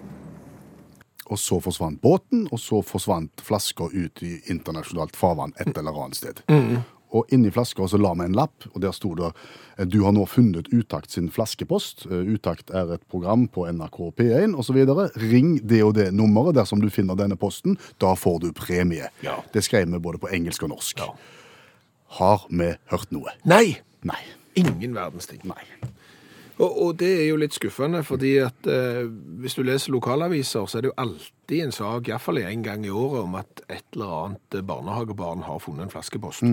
Og 1.31 1.39
så 1.39 1.57
forsvant 1.63 2.01
båten, 2.03 2.47
og 2.51 2.59
så 2.59 2.81
forsvant 2.85 3.43
flaska 3.43 3.87
ut 3.91 4.23
i 4.23 4.33
internasjonalt 4.51 5.15
farvann 5.19 5.55
et 5.59 5.71
eller 5.75 5.95
annet 6.05 6.19
sted. 6.19 6.41
Og 7.13 7.29
inni 7.33 7.51
flaska 7.53 7.85
så 7.87 7.99
la 8.01 8.13
vi 8.17 8.25
en 8.25 8.37
lapp, 8.37 8.65
og 8.73 8.81
der 8.81 8.93
sto 8.95 9.13
det 9.17 9.29
eh, 9.29 9.85
du 9.85 10.01
har 10.05 10.15
nå 10.15 10.25
funnet 10.29 10.71
Utakt 10.73 11.13
sin 11.13 11.29
flaskepost. 11.33 12.07
Eh, 12.09 12.33
Utakt 12.33 12.73
er 12.73 12.95
et 12.95 13.05
program 13.11 13.45
på 13.47 13.67
NRK 13.69 13.99
P1 14.17 14.57
osv. 14.57 14.81
Ring 15.21 15.55
det 15.61 15.83
og 15.85 15.95
det 15.99 16.09
nummeret 16.15 16.57
dersom 16.57 16.81
du 16.81 16.89
finner 16.93 17.19
denne 17.19 17.37
posten. 17.39 17.77
Da 18.01 18.15
får 18.17 18.41
du 18.45 18.51
premie. 18.57 19.11
Ja. 19.25 19.39
Det 19.53 19.65
skrev 19.65 19.91
vi 19.91 20.01
både 20.01 20.21
på 20.21 20.31
engelsk 20.33 20.65
og 20.65 20.73
norsk. 20.73 21.05
Ja. 21.05 21.11
Har 22.19 22.47
vi 22.49 22.73
hørt 22.91 23.13
noe? 23.13 23.33
Nei! 23.49 23.79
Nei. 24.03 24.21
Ingen 24.59 24.93
verdens 24.93 25.29
ting. 25.29 25.41
Nei. 25.49 25.63
Og, 26.61 26.69
og 26.69 26.91
det 27.01 27.09
er 27.09 27.23
jo 27.31 27.37
litt 27.41 27.55
skuffende, 27.55 28.03
fordi 28.05 28.35
at 28.43 28.67
eh, 28.69 29.05
hvis 29.41 29.55
du 29.57 29.63
leser 29.65 29.93
lokalaviser, 29.95 30.67
så 30.69 30.77
er 30.77 30.85
det 30.85 30.91
jo 30.91 30.99
alltid 31.01 31.63
en 31.65 31.73
sak, 31.73 32.09
iallfall 32.11 32.43
en 32.43 32.65
gang 32.65 32.85
i 32.85 32.93
året, 32.93 33.23
om 33.25 33.37
at 33.39 33.63
et 33.65 33.85
eller 33.95 34.13
annet 34.19 34.59
barnehagebarn 34.69 35.45
har 35.47 35.61
funnet 35.63 35.87
en 35.87 35.93
flaskepost. 35.93 36.45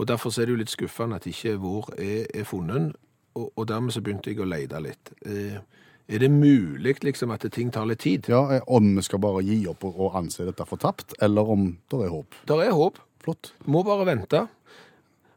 Og 0.00 0.08
derfor 0.08 0.32
er 0.32 0.48
det 0.48 0.54
jo 0.54 0.60
litt 0.62 0.72
skuffende 0.72 1.18
at 1.20 1.28
ikke 1.28 1.58
vår 1.60 1.92
er, 2.00 2.24
er 2.40 2.46
funnet, 2.48 2.94
og, 3.36 3.50
og 3.52 3.66
dermed 3.68 3.92
så 3.92 4.00
begynte 4.02 4.32
jeg 4.32 4.40
å 4.40 4.48
lete 4.48 4.80
litt. 4.80 5.12
Eh, 5.28 5.58
er 6.10 6.22
det 6.24 6.30
mulig 6.32 6.96
liksom 7.04 7.30
at 7.30 7.44
ting 7.52 7.68
tar 7.70 7.86
litt 7.86 8.00
tid? 8.02 8.30
Ja, 8.32 8.40
eh, 8.56 8.64
Om 8.66 8.96
vi 8.96 9.04
skal 9.06 9.20
bare 9.22 9.44
gi 9.46 9.60
opp 9.70 9.84
og, 9.86 10.08
anse 10.18 10.46
dette 10.48 10.66
for 10.66 10.80
tapt, 10.80 11.14
eller 11.22 11.52
om 11.52 11.68
det 11.92 12.00
er 12.06 12.14
håp. 12.14 12.40
Der 12.48 12.64
er 12.64 12.72
håp. 12.74 12.98
Flott. 13.20 13.52
Må 13.68 13.84
bare 13.84 14.08
vente. 14.08 14.46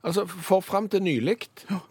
Altså, 0.04 0.24
For 0.28 0.64
fram 0.64 0.88
til 0.92 1.04
nylig 1.04 1.38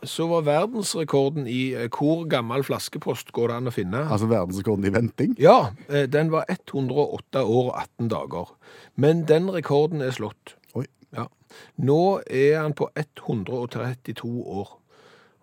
så 0.09 0.26
var 0.29 0.47
verdensrekorden 0.49 1.47
i 1.49 1.75
eh, 1.76 1.88
hvor 1.93 2.25
gammel 2.29 2.64
flaskepost 2.64 3.33
går 3.37 3.52
det 3.52 3.61
an 3.61 3.71
å 3.71 3.75
finne. 3.76 4.02
Altså 4.09 4.29
verdensrekorden 4.33 4.88
i 4.88 4.93
venting. 4.93 5.37
Ja, 5.41 5.75
eh, 5.88 6.09
den 6.09 6.33
var 6.33 6.49
108 6.49 7.45
år 7.45 7.71
og 7.71 7.76
18 7.76 8.11
dager. 8.12 8.52
Men 8.97 9.25
den 9.29 9.52
rekorden 9.52 10.05
er 10.05 10.17
slått. 10.17 10.57
Oi. 10.76 10.88
Ja. 11.12 11.29
Nå 11.77 12.21
er 12.27 12.61
han 12.61 12.75
på 12.75 12.91
132 12.97 14.43
år. 14.43 14.79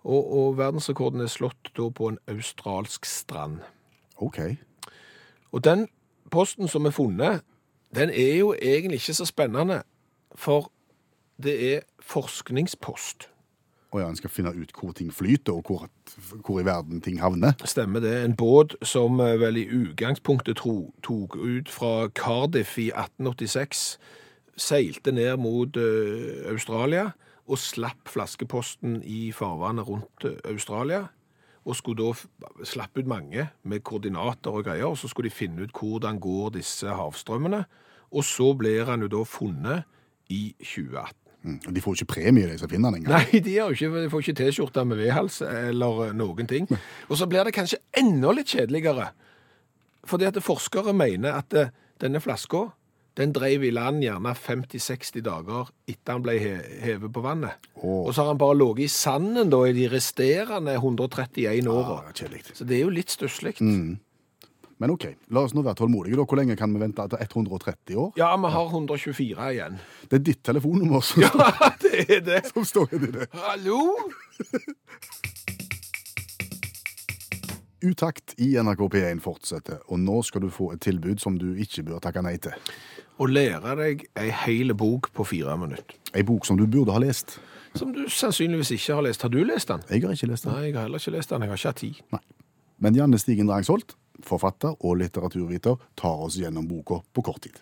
Og, 0.04 0.32
og 0.32 0.58
verdensrekorden 0.58 1.20
er 1.20 1.28
slått 1.28 1.72
da 1.76 1.90
på 1.92 2.08
en 2.08 2.18
australsk 2.28 3.04
strand. 3.04 3.60
OK. 4.16 4.40
Og 5.52 5.64
den 5.64 5.88
posten 6.30 6.68
som 6.68 6.86
er 6.86 6.94
funnet, 6.96 7.42
den 7.94 8.10
er 8.10 8.36
jo 8.36 8.54
egentlig 8.54 9.00
ikke 9.02 9.14
så 9.14 9.24
spennende, 9.24 9.82
for 10.34 10.70
det 11.42 11.74
er 11.74 11.80
forskningspost. 12.00 13.28
Og 13.90 14.00
ja, 14.00 14.08
en 14.08 14.16
skal 14.16 14.30
finne 14.30 14.52
ut 14.54 14.72
hvor 14.78 14.92
ting 14.92 15.10
flyter, 15.14 15.52
og 15.52 15.64
hvor, 15.66 15.88
hvor 16.46 16.60
i 16.60 16.64
verden 16.64 17.00
ting 17.00 17.20
havner. 17.20 17.52
Stemmer 17.64 18.00
det. 18.00 18.24
En 18.24 18.36
båt 18.36 18.76
som 18.82 19.20
eh, 19.20 19.40
vel 19.40 19.56
i 19.56 19.66
utgangspunktet 19.66 20.62
tok 21.02 21.36
ut 21.36 21.68
fra 21.68 22.08
Cardiff 22.14 22.78
i 22.78 22.92
1886, 22.94 23.98
seilte 24.58 25.12
ned 25.12 25.36
mot 25.40 25.76
eh, 25.76 26.46
Australia 26.50 27.10
og 27.50 27.58
slapp 27.58 28.10
flaskeposten 28.10 29.00
i 29.06 29.30
farvannet 29.34 29.88
rundt 29.88 30.26
eh, 30.28 30.38
Australia. 30.52 31.06
Og 31.68 31.76
skulle 31.76 32.00
da 32.00 32.64
slappe 32.64 33.02
ut 33.02 33.08
mange 33.10 33.50
med 33.68 33.82
koordinater 33.84 34.54
og 34.54 34.64
greier, 34.64 34.88
og 34.88 34.96
så 34.98 35.10
skulle 35.10 35.28
de 35.28 35.34
finne 35.34 35.66
ut 35.66 35.74
hvordan 35.76 36.20
går 36.22 36.54
disse 36.56 36.88
havstrømmene. 36.88 37.64
Og 38.10 38.24
så 38.24 38.52
blir 38.56 38.88
han 38.88 39.04
jo 39.04 39.10
da 39.12 39.24
funnet 39.28 39.82
i 40.32 40.54
2018. 40.58 41.16
Mm. 41.42 41.58
De 41.74 41.80
får 41.80 41.92
jo 41.94 42.00
ikke 42.00 42.14
premie, 42.14 42.48
de 42.48 42.58
som 42.60 42.68
finner 42.68 42.90
den 42.90 43.02
engang. 43.02 43.28
Nei, 43.28 43.40
de, 43.46 43.58
ikke, 43.60 43.90
de 43.92 44.10
får 44.12 44.24
ikke 44.24 44.38
T-skjorte 44.40 44.84
med 44.88 45.00
vedhals 45.00 45.40
eller 45.44 46.06
eh, 46.08 46.16
noen 46.16 46.48
ting. 46.48 46.68
Og 47.08 47.20
så 47.20 47.28
blir 47.28 47.44
det 47.44 47.56
kanskje 47.56 47.80
enda 47.96 48.32
litt 48.36 48.52
kjedeligere. 48.52 49.10
Fordi 50.08 50.28
at 50.30 50.40
forskere 50.42 50.96
mener 50.96 51.36
at 51.42 51.54
denne 52.00 52.20
flaska 52.24 52.70
den 53.20 53.32
drev 53.36 53.64
i 53.68 53.70
land 53.74 54.02
gjerne 54.04 54.32
50-60 54.36 55.22
dager 55.26 55.70
etter 55.90 56.16
han 56.16 56.22
ble 56.24 56.34
he 56.40 56.52
hevet 56.84 57.12
på 57.14 57.22
vannet. 57.24 57.70
Oh. 57.80 58.06
Og 58.08 58.14
så 58.16 58.24
har 58.24 58.32
han 58.34 58.40
bare 58.40 58.56
ligget 58.58 58.86
i 58.88 58.92
sanden 58.94 59.50
da 59.52 59.62
i 59.68 59.74
de 59.76 59.88
resterende 59.92 60.74
131 60.80 61.68
åra. 61.70 62.00
Kjedelig. 62.16 62.46
Så 62.56 62.64
det 62.68 62.78
er 62.80 62.86
jo 62.88 62.94
litt 62.94 63.12
stusslig. 63.12 63.54
Men 64.80 64.94
OK, 64.94 65.04
la 65.36 65.42
oss 65.44 65.52
nå 65.52 65.60
være 65.60 65.76
tålmodige. 65.82 66.16
da. 66.16 66.24
Hvor 66.24 66.38
lenge 66.40 66.54
kan 66.56 66.72
vi 66.72 66.80
vente? 66.80 67.04
Etter 67.04 67.36
130 67.36 67.98
år? 68.00 68.14
Ja, 68.16 68.30
vi 68.40 68.48
har 68.54 68.70
124 68.72 69.48
igjen. 69.52 69.76
Det 70.08 70.16
er 70.16 70.24
ditt 70.24 70.40
telefonnummer 70.48 71.04
som, 71.04 71.20
Ja, 71.26 71.50
det 71.84 72.06
er 72.08 72.22
det. 72.24 72.40
som 72.48 72.64
står 72.64 72.96
inni 72.96 73.10
det. 73.18 73.26
Hallo? 73.36 73.82
Utakt 77.82 78.34
i 78.36 78.50
NRK 78.60 78.80
P1 78.92 79.20
fortsetter, 79.24 79.78
og 79.88 80.00
nå 80.02 80.18
skal 80.26 80.42
du 80.44 80.50
få 80.52 80.66
et 80.74 80.82
tilbud 80.84 81.22
som 81.22 81.38
du 81.40 81.54
ikke 81.56 81.86
bør 81.86 82.02
takke 82.04 82.20
nei 82.20 82.34
til. 82.42 82.52
Å 83.16 83.28
lære 83.28 83.72
deg 83.78 84.02
ei 84.20 84.26
hel 84.42 84.74
bok 84.76 85.08
på 85.16 85.24
fire 85.24 85.56
minutter. 85.56 85.96
Ei 86.12 86.20
bok 86.26 86.44
som 86.44 86.58
du 86.60 86.66
burde 86.68 86.92
ha 86.92 87.00
lest. 87.00 87.38
Som 87.78 87.94
du 87.96 88.02
sannsynligvis 88.12 88.74
ikke 88.76 88.98
har 88.98 89.06
lest. 89.06 89.24
Har 89.24 89.32
du 89.32 89.40
lest 89.48 89.72
den? 89.72 89.86
Jeg 89.88 90.04
har 90.04 90.12
ikke 90.12 90.28
lest 90.28 90.44
den. 90.44 90.52
Nei, 90.52 90.66
jeg 90.68 90.76
har 90.76 90.88
heller 90.88 91.00
ikke 91.00 91.16
lest 91.16 91.32
den. 91.32 91.46
Jeg 91.46 91.52
har 91.52 91.62
ikke 91.62 91.72
hatt 91.72 91.80
tid. 91.80 92.04
Nei. 92.12 92.22
Men 92.84 93.00
Janne 93.00 93.20
Stigen 93.20 93.48
Drangsholt, 93.48 93.96
forfatter 94.28 94.76
og 94.76 95.00
litteraturviter, 95.00 95.80
tar 95.96 96.24
oss 96.28 96.36
gjennom 96.40 96.68
boka 96.68 97.00
på 97.16 97.24
kort 97.24 97.44
tid. 97.48 97.60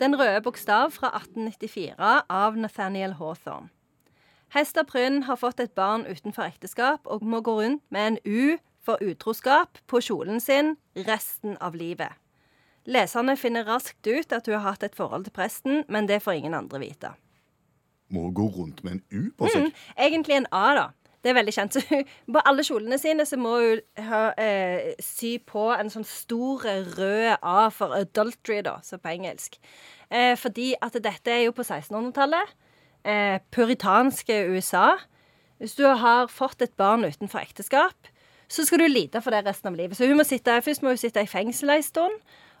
Den 0.00 0.16
røde 0.16 0.40
bokstav 0.44 0.92
fra 0.92 1.14
1894 1.16 2.24
av 2.28 2.56
Nathaniel 2.60 3.16
Hawthorne. 3.20 3.72
Hester 4.50 4.82
Prynn 4.82 5.22
har 5.28 5.38
fått 5.38 5.60
et 5.62 5.74
barn 5.78 6.02
utenfor 6.08 6.48
ekteskap 6.48 7.06
og 7.06 7.22
må 7.22 7.38
gå 7.46 7.54
rundt 7.60 7.84
med 7.94 8.06
en 8.06 8.18
U 8.26 8.58
for 8.82 8.98
utroskap 9.04 9.78
på 9.86 10.00
kjolen 10.02 10.40
sin 10.42 10.74
resten 11.06 11.54
av 11.62 11.76
livet. 11.78 12.16
Leserne 12.90 13.36
finner 13.38 13.68
raskt 13.68 14.06
ut 14.08 14.32
at 14.32 14.48
hun 14.48 14.56
har 14.56 14.72
hatt 14.72 14.82
et 14.82 14.96
forhold 14.96 15.28
til 15.28 15.36
presten, 15.36 15.84
men 15.88 16.08
det 16.08 16.22
får 16.24 16.40
ingen 16.40 16.56
andre 16.58 16.80
vite. 16.82 17.12
Må 18.10 18.24
hun 18.26 18.34
gå 18.34 18.48
rundt 18.56 18.80
med 18.82 18.98
en 18.98 19.02
U 19.10 19.28
på 19.38 19.50
seg? 19.52 19.68
Egentlig 19.94 20.40
en 20.40 20.48
A, 20.50 20.64
da. 20.74 20.86
Det 21.20 21.30
er 21.30 21.36
veldig 21.36 21.52
kjent. 21.52 21.76
På 22.32 22.42
alle 22.48 22.64
kjolene 22.64 22.98
sine 22.98 23.26
så 23.28 23.36
må 23.38 23.52
hun 23.60 24.06
ha, 24.08 24.22
eh, 24.40 24.94
sy 25.04 25.34
på 25.44 25.66
en 25.74 25.92
sånn 25.92 26.06
stor 26.08 26.64
rød 26.96 27.36
A 27.36 27.68
for 27.68 27.92
adultery, 27.94 28.62
da, 28.64 28.78
så 28.82 28.96
på 28.96 29.12
engelsk. 29.12 29.60
Eh, 30.08 30.32
fordi 30.40 30.72
at 30.80 30.96
dette 30.96 31.30
er 31.30 31.44
jo 31.44 31.52
på 31.54 31.66
1600-tallet. 31.66 32.56
Eh, 33.04 33.40
puritanske 33.50 34.34
USA. 34.52 34.98
Hvis 35.58 35.74
du 35.74 35.86
har 35.86 36.28
fått 36.28 36.62
et 36.62 36.76
barn 36.76 37.04
utenfor 37.04 37.40
ekteskap, 37.40 38.08
så 38.48 38.64
skal 38.66 38.82
du 38.82 38.88
lide 38.88 39.22
for 39.22 39.32
det 39.32 39.46
resten 39.46 39.70
av 39.70 39.78
livet. 39.78 39.96
Så 39.96 40.08
hun 40.08 40.18
må 40.18 40.24
sitte, 40.24 40.60
Først 40.62 40.82
må 40.82 40.92
hun 40.92 41.00
sitte 41.00 41.22
i 41.22 41.30
fengsel 41.30 41.70
en 41.70 41.82
stund. 41.82 42.18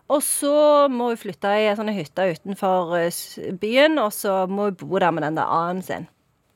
Og 0.08 0.22
så 0.22 0.88
må 0.90 1.12
hun 1.12 1.20
flytte 1.20 1.50
i 1.60 1.68
en 1.70 1.76
sånn 1.78 1.92
hytte 1.94 2.32
utenfor 2.32 2.96
eh, 2.98 3.52
byen, 3.60 3.98
og 3.98 4.12
så 4.12 4.46
må 4.50 4.70
hun 4.70 4.80
bo 4.80 4.98
der 4.98 5.12
med 5.14 5.22
den 5.22 5.36
der 5.36 5.46
A-en 5.46 5.82
sin. 5.82 6.08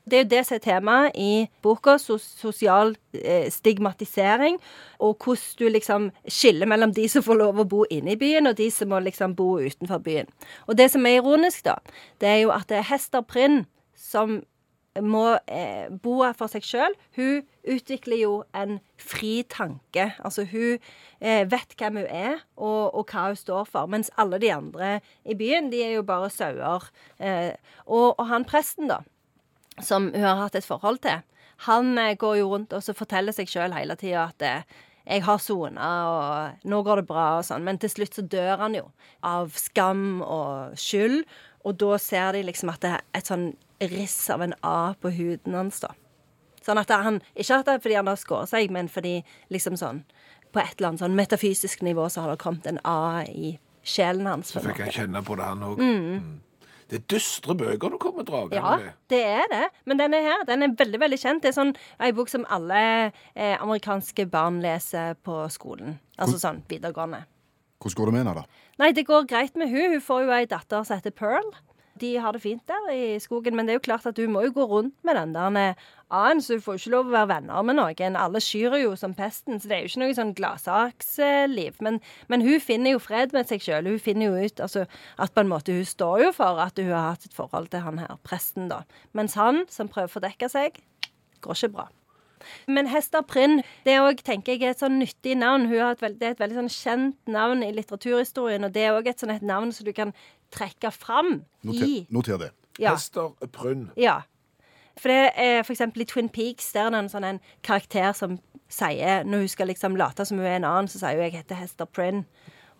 Det 0.04 0.18
er 0.18 0.24
jo 0.24 0.30
det 0.32 0.40
som 0.44 0.56
er 0.56 0.64
temaet 0.64 1.14
i 1.16 1.46
boka, 1.64 1.94
sosial 1.98 2.96
eh, 3.14 3.46
stigmatisering, 3.50 4.58
og 4.98 5.16
hvordan 5.22 5.54
du 5.58 5.68
liksom 5.68 6.08
skiller 6.28 6.68
mellom 6.68 6.92
de 6.92 7.06
som 7.08 7.24
får 7.24 7.38
lov 7.40 7.62
å 7.62 7.68
bo 7.68 7.84
inne 7.88 8.12
i 8.12 8.18
byen, 8.20 8.50
og 8.50 8.58
de 8.58 8.68
som 8.74 8.90
må 8.92 9.00
liksom 9.00 9.36
bo 9.38 9.54
utenfor 9.62 10.02
byen. 10.04 10.28
Og 10.66 10.76
det 10.76 10.90
som 10.92 11.06
er 11.06 11.20
ironisk, 11.20 11.64
da, 11.64 11.78
det 12.20 12.28
er 12.28 12.42
jo 12.42 12.52
at 12.52 12.68
det 12.68 12.82
er 12.82 12.90
Hester 12.90 13.24
Prynn 13.24 13.62
som 13.98 14.42
må 15.02 15.24
eh, 15.50 15.90
bo 15.90 16.20
for 16.38 16.50
seg 16.50 16.66
sjøl. 16.66 16.94
Hun 17.16 17.42
utvikler 17.66 18.20
jo 18.20 18.34
en 18.54 18.78
fri 19.00 19.42
tanke. 19.50 20.12
Altså 20.22 20.44
hun 20.50 20.78
eh, 21.18 21.42
vet 21.50 21.74
hvem 21.78 21.98
hun 22.02 22.06
er, 22.06 22.44
og, 22.56 22.94
og 22.94 23.10
hva 23.10 23.28
hun 23.32 23.40
står 23.40 23.66
for. 23.70 23.90
Mens 23.90 24.12
alle 24.20 24.38
de 24.42 24.52
andre 24.54 24.98
i 25.24 25.34
byen, 25.38 25.72
de 25.72 25.82
er 25.82 25.96
jo 25.96 26.06
bare 26.06 26.30
sauer. 26.30 26.86
Eh, 27.18 27.52
og, 27.86 28.14
og 28.14 28.26
han 28.30 28.46
presten, 28.46 28.90
da, 28.92 29.02
som 29.82 30.12
hun 30.14 30.22
har 30.22 30.44
hatt 30.44 30.58
et 30.58 30.68
forhold 30.68 31.02
til, 31.02 31.24
han 31.66 31.94
eh, 31.98 32.16
går 32.18 32.40
jo 32.42 32.50
rundt 32.54 32.74
og 32.74 32.82
så 32.84 32.94
forteller 32.96 33.34
seg 33.34 33.50
sjøl 33.50 33.74
hele 33.74 33.96
tida 33.98 34.28
at 34.28 34.46
eh, 34.46 34.82
jeg 35.04 35.20
har 35.26 35.40
sona, 35.42 35.88
og 36.08 36.68
nå 36.70 36.78
går 36.80 37.02
det 37.02 37.08
bra, 37.10 37.24
og 37.36 37.44
sånn. 37.44 37.66
Men 37.66 37.76
til 37.76 37.90
slutt 37.92 38.16
så 38.16 38.22
dør 38.24 38.62
han 38.62 38.76
jo 38.78 38.86
av 39.20 39.50
skam 39.52 40.22
og 40.24 40.78
skyld. 40.80 41.26
Og 41.68 41.76
da 41.80 41.98
ser 42.00 42.32
de 42.36 42.40
liksom 42.46 42.72
at 42.72 42.80
det 42.80 42.92
er 42.94 43.04
et 43.18 43.28
sånn 43.28 43.50
riss 43.90 44.30
av 44.30 44.42
en 44.42 44.54
A 44.62 44.94
på 45.00 45.10
huden 45.14 45.54
hans, 45.54 45.80
da. 45.84 45.92
Sånn 46.64 46.78
at 46.80 46.88
han, 46.88 47.18
Ikke 47.36 47.58
at 47.60 47.66
det 47.66 47.74
er 47.74 47.82
fordi 47.84 47.96
han 47.98 48.06
har 48.08 48.16
skåret 48.16 48.48
seg, 48.48 48.70
men 48.72 48.88
fordi 48.88 49.18
liksom 49.52 49.76
sånn 49.76 49.98
På 50.54 50.62
et 50.62 50.78
eller 50.78 50.88
annet 50.94 51.02
sånn 51.02 51.16
metafysisk 51.18 51.82
nivå 51.84 52.06
så 52.08 52.22
har 52.24 52.30
det 52.32 52.38
kommet 52.40 52.66
en 52.70 52.78
A 52.88 53.24
i 53.28 53.58
sjelen 53.84 54.24
hans. 54.30 54.52
Så 54.54 54.62
fikk 54.64 54.78
han 54.80 54.92
kjenne 54.94 55.20
på 55.26 55.36
det, 55.36 55.44
han 55.44 55.62
òg. 55.66 55.78
Mm. 55.82 56.40
Det 56.88 56.96
er 57.00 57.04
dystre 57.10 57.56
bøker 57.58 57.90
du 57.90 57.98
kommer 57.98 58.24
dragende 58.24 58.56
Ja, 58.60 58.76
med. 58.78 58.92
det 59.08 59.20
er 59.24 59.44
det. 59.50 59.68
Men 59.84 59.98
den 59.98 60.14
er 60.14 60.22
her. 60.22 60.44
Den 60.46 60.62
er 60.62 60.68
veldig 60.78 61.00
veldig 61.00 61.18
kjent. 61.18 61.42
Det 61.42 61.50
er 61.50 61.56
sånn 61.58 61.74
ei 62.00 62.12
bok 62.16 62.28
som 62.30 62.44
alle 62.48 62.80
eh, 63.34 63.56
amerikanske 63.60 64.26
barn 64.30 64.60
leser 64.62 65.14
på 65.26 65.42
skolen. 65.50 65.98
Altså 66.16 66.38
sånn 66.38 66.62
videregående. 66.70 67.24
Hvordan 67.82 67.98
går 67.98 68.06
det 68.06 68.14
med 68.14 68.22
henne, 68.24 68.34
da? 68.40 68.68
Nei, 68.78 68.92
det 68.96 69.06
går 69.08 69.26
greit 69.28 69.56
med 69.56 69.68
hun. 69.74 69.96
Hun 69.98 70.00
får 70.06 70.22
jo 70.24 70.30
ei 70.38 70.44
datter 70.46 70.84
som 70.86 70.96
heter 71.00 71.10
Pearl. 71.12 71.50
De 72.00 72.16
har 72.18 72.34
det 72.34 72.42
fint 72.42 72.62
der 72.66 72.88
i 72.90 73.18
skogen, 73.22 73.54
men 73.54 73.66
det 73.66 73.74
er 73.74 73.78
jo 73.78 73.84
klart 73.86 74.06
at 74.10 74.16
du 74.18 74.24
må 74.30 74.42
jo 74.42 74.54
gå 74.56 74.64
rundt 74.66 74.96
med 75.06 75.14
den 75.14 75.34
der 75.36 75.76
A-en, 76.14 76.42
så 76.42 76.54
du 76.54 76.62
får 76.62 76.78
ikke 76.78 76.92
lov 76.92 77.08
å 77.08 77.14
være 77.14 77.30
venner 77.30 77.66
med 77.66 77.78
noen. 77.78 78.18
Alle 78.18 78.42
skyr 78.42 78.76
jo 78.82 78.92
som 78.98 79.14
pesten, 79.16 79.58
så 79.58 79.70
det 79.70 79.76
er 79.76 79.82
jo 79.82 79.90
ikke 79.92 80.02
noe 80.02 80.16
sånn 80.18 80.34
gladsaksliv. 80.38 81.80
Men, 81.82 81.98
men 82.30 82.44
hun 82.44 82.62
finner 82.62 82.94
jo 82.94 83.02
fred 83.02 83.34
med 83.34 83.50
seg 83.50 83.64
sjøl. 83.64 83.88
Hun 83.90 84.02
finner 84.02 84.28
jo 84.28 84.44
ut 84.44 84.62
altså, 84.62 84.84
at 85.18 85.34
på 85.34 85.42
en 85.42 85.50
måte 85.50 85.74
hun 85.74 85.88
står 85.88 86.26
jo 86.26 86.30
for 86.36 86.62
at 86.62 86.78
hun 86.78 86.92
har 86.92 87.14
hatt 87.14 87.26
et 87.26 87.34
forhold 87.34 87.72
til 87.72 87.86
han 87.86 88.02
her 88.02 88.14
presten, 88.26 88.70
da. 88.70 88.84
Mens 89.16 89.38
han, 89.40 89.64
som 89.72 89.90
prøver 89.90 90.12
å 90.12 90.16
fordekke 90.18 90.50
seg, 90.52 90.82
går 91.42 91.58
ikke 91.58 91.76
bra. 91.78 91.90
Men 92.68 92.88
Hester 92.92 93.24
Prynn 93.24 93.62
det 93.86 93.98
også, 94.00 94.24
tenker 94.26 94.54
jeg, 94.54 94.62
er 94.64 94.74
et 94.74 94.82
sånn 94.82 94.98
nyttig 95.00 95.36
navn. 95.40 95.68
Hun 95.70 95.80
har 95.80 95.96
et 95.96 96.04
veld, 96.04 96.18
det 96.20 96.28
er 96.28 96.36
et 96.36 96.42
veldig 96.42 96.60
sånn 96.62 96.72
kjent 96.76 97.32
navn 97.32 97.64
i 97.64 97.72
litteraturhistorien, 97.74 98.66
og 98.66 98.74
det 98.74 98.86
er 98.86 98.96
òg 98.96 99.10
et 99.10 99.24
sånn 99.24 99.34
et 99.34 99.44
navn 99.44 99.72
som 99.74 99.88
du 99.88 99.94
kan 99.96 100.14
trekke 100.54 100.90
fram 100.94 101.32
Noter, 101.64 101.84
i 101.88 102.06
noter 102.14 102.38
det. 102.38 102.50
ja, 102.78 102.94
Hester 102.94 103.32
Prynn. 103.52 103.90
ja. 104.00 104.20
For 104.96 105.11
det 105.11 105.32
er 105.42 105.62
for 105.66 105.73
eksempel 105.75 106.04
i 106.04 106.06
Twin 106.06 106.28
Peaks, 106.30 106.68
der 106.73 106.87
er 106.87 106.90
det 106.94 106.99
en 107.00 107.08
sånn 107.11 107.25
en 107.26 107.40
karakter 107.66 108.12
som 108.14 108.37
sier 108.70 109.25
Når 109.26 109.38
hun 109.42 109.49
skal 109.50 109.66
liksom 109.68 109.96
late 109.99 110.25
som 110.26 110.38
hun 110.38 110.46
er 110.46 110.56
en 110.61 110.64
annen, 110.64 110.87
så 110.88 110.99
sier 111.00 111.16
hun 111.18 111.25
'jeg 111.25 111.32
heter 111.32 111.54
Hester 111.56 111.84
Prynne'. 111.87 112.25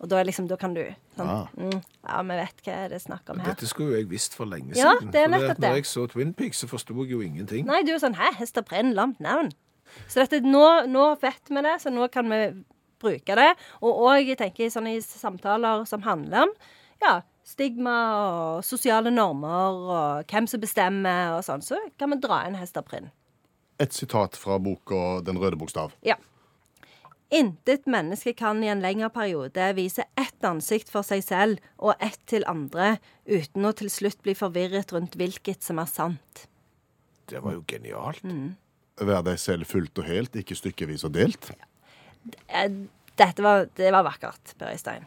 Og 0.01 0.09
da, 0.09 0.23
liksom, 0.23 0.47
da 0.47 0.55
kan 0.55 0.73
du 0.73 0.81
sånn, 1.17 1.27
Ah. 1.27 1.47
mm, 1.57 1.81
Ja, 2.07 2.21
vi 2.21 2.27
vet 2.35 2.61
hva 2.65 2.89
det 2.89 2.95
er 2.95 2.99
snakk 2.99 3.29
om 3.29 3.39
her. 3.39 3.53
Dette 3.53 3.67
skulle 3.67 3.91
jo 3.91 3.97
jeg 3.97 4.09
visst 4.09 4.33
for 4.35 4.45
lenge 4.45 4.75
Ja, 4.75 4.93
siden. 4.99 5.11
det 5.11 5.21
er 5.23 5.27
nettopp 5.27 5.57
det. 5.59 5.69
Når 5.69 5.75
jeg 5.75 5.85
så 5.85 6.07
Twin 6.09 6.33
Peaks, 6.33 6.57
så 6.63 6.67
forsto 6.67 6.93
jeg 7.03 7.11
jo 7.11 7.21
ingenting. 7.21 7.65
Nei, 7.65 7.83
du 7.83 7.91
er 7.93 7.99
sånn 7.99 8.15
'hæ, 8.15 8.33
Hester 8.35 8.61
Prynne, 8.61 8.93
lamt 8.93 9.19
navn'. 9.19 9.51
Så 10.07 10.15
dette, 10.27 10.41
nå, 10.41 10.85
nå 10.87 11.15
vet 11.21 11.49
vi 11.49 11.61
det, 11.61 11.81
så 11.81 11.89
nå 11.91 12.07
kan 12.11 12.27
vi 12.29 12.63
bruke 12.99 13.35
det. 13.35 13.55
Og 13.81 13.93
òg, 14.07 14.25
jeg 14.27 14.37
tenker, 14.37 14.67
sånn 14.69 14.87
i 14.87 14.99
samtaler 14.99 15.85
som 15.87 16.01
handler 16.01 16.41
om 16.43 16.49
ja, 17.01 17.21
stigma 17.45 17.95
og 18.19 18.65
sosiale 18.65 19.13
normer 19.13 19.81
og 19.95 20.31
hvem 20.31 20.47
som 20.49 20.61
bestemmer 20.63 21.35
og 21.37 21.43
sånn, 21.45 21.63
så 21.65 21.79
kan 21.99 22.13
vi 22.13 22.21
dra 22.23 22.43
en 22.45 22.57
hest 22.59 22.77
av 22.79 22.87
prinn. 22.89 23.11
Et 23.81 23.91
sitat 23.91 24.37
fra 24.39 24.57
boka 24.61 25.19
Den 25.25 25.37
røde 25.37 25.59
bokstav. 25.59 25.93
Ja. 26.05 26.15
Intet 27.33 27.87
menneske 27.89 28.35
kan 28.37 28.61
i 28.63 28.69
en 28.71 28.83
lengre 28.83 29.09
periode 29.11 29.71
vise 29.75 30.05
ett 30.15 30.45
ansikt 30.45 30.91
for 30.93 31.03
seg 31.03 31.23
selv 31.25 31.63
og 31.77 31.97
ett 31.99 32.21
til 32.29 32.45
andre, 32.47 32.95
uten 33.25 33.65
å 33.65 33.73
til 33.75 33.89
slutt 33.91 34.21
bli 34.23 34.35
forvirret 34.37 34.93
rundt 34.95 35.17
hvilket 35.19 35.65
som 35.65 35.81
er 35.81 35.89
sant. 35.89 36.45
Det 37.25 37.41
var 37.41 37.57
jo 37.57 37.65
genialt. 37.67 38.21
Mm. 38.23 38.53
Være 39.01 39.25
deg 39.31 39.41
selv 39.41 39.67
fullt 39.67 39.99
og 39.99 40.07
helt, 40.07 40.37
ikke 40.39 40.55
stykkevis 40.55 41.03
og 41.07 41.17
delt. 41.17 41.49
Ja. 41.51 42.69
Dette 43.15 43.43
var, 43.43 43.67
det 43.75 43.91
var 43.95 44.05
vakkert, 44.05 44.55
Per 44.59 44.71
Øystein. 44.71 45.05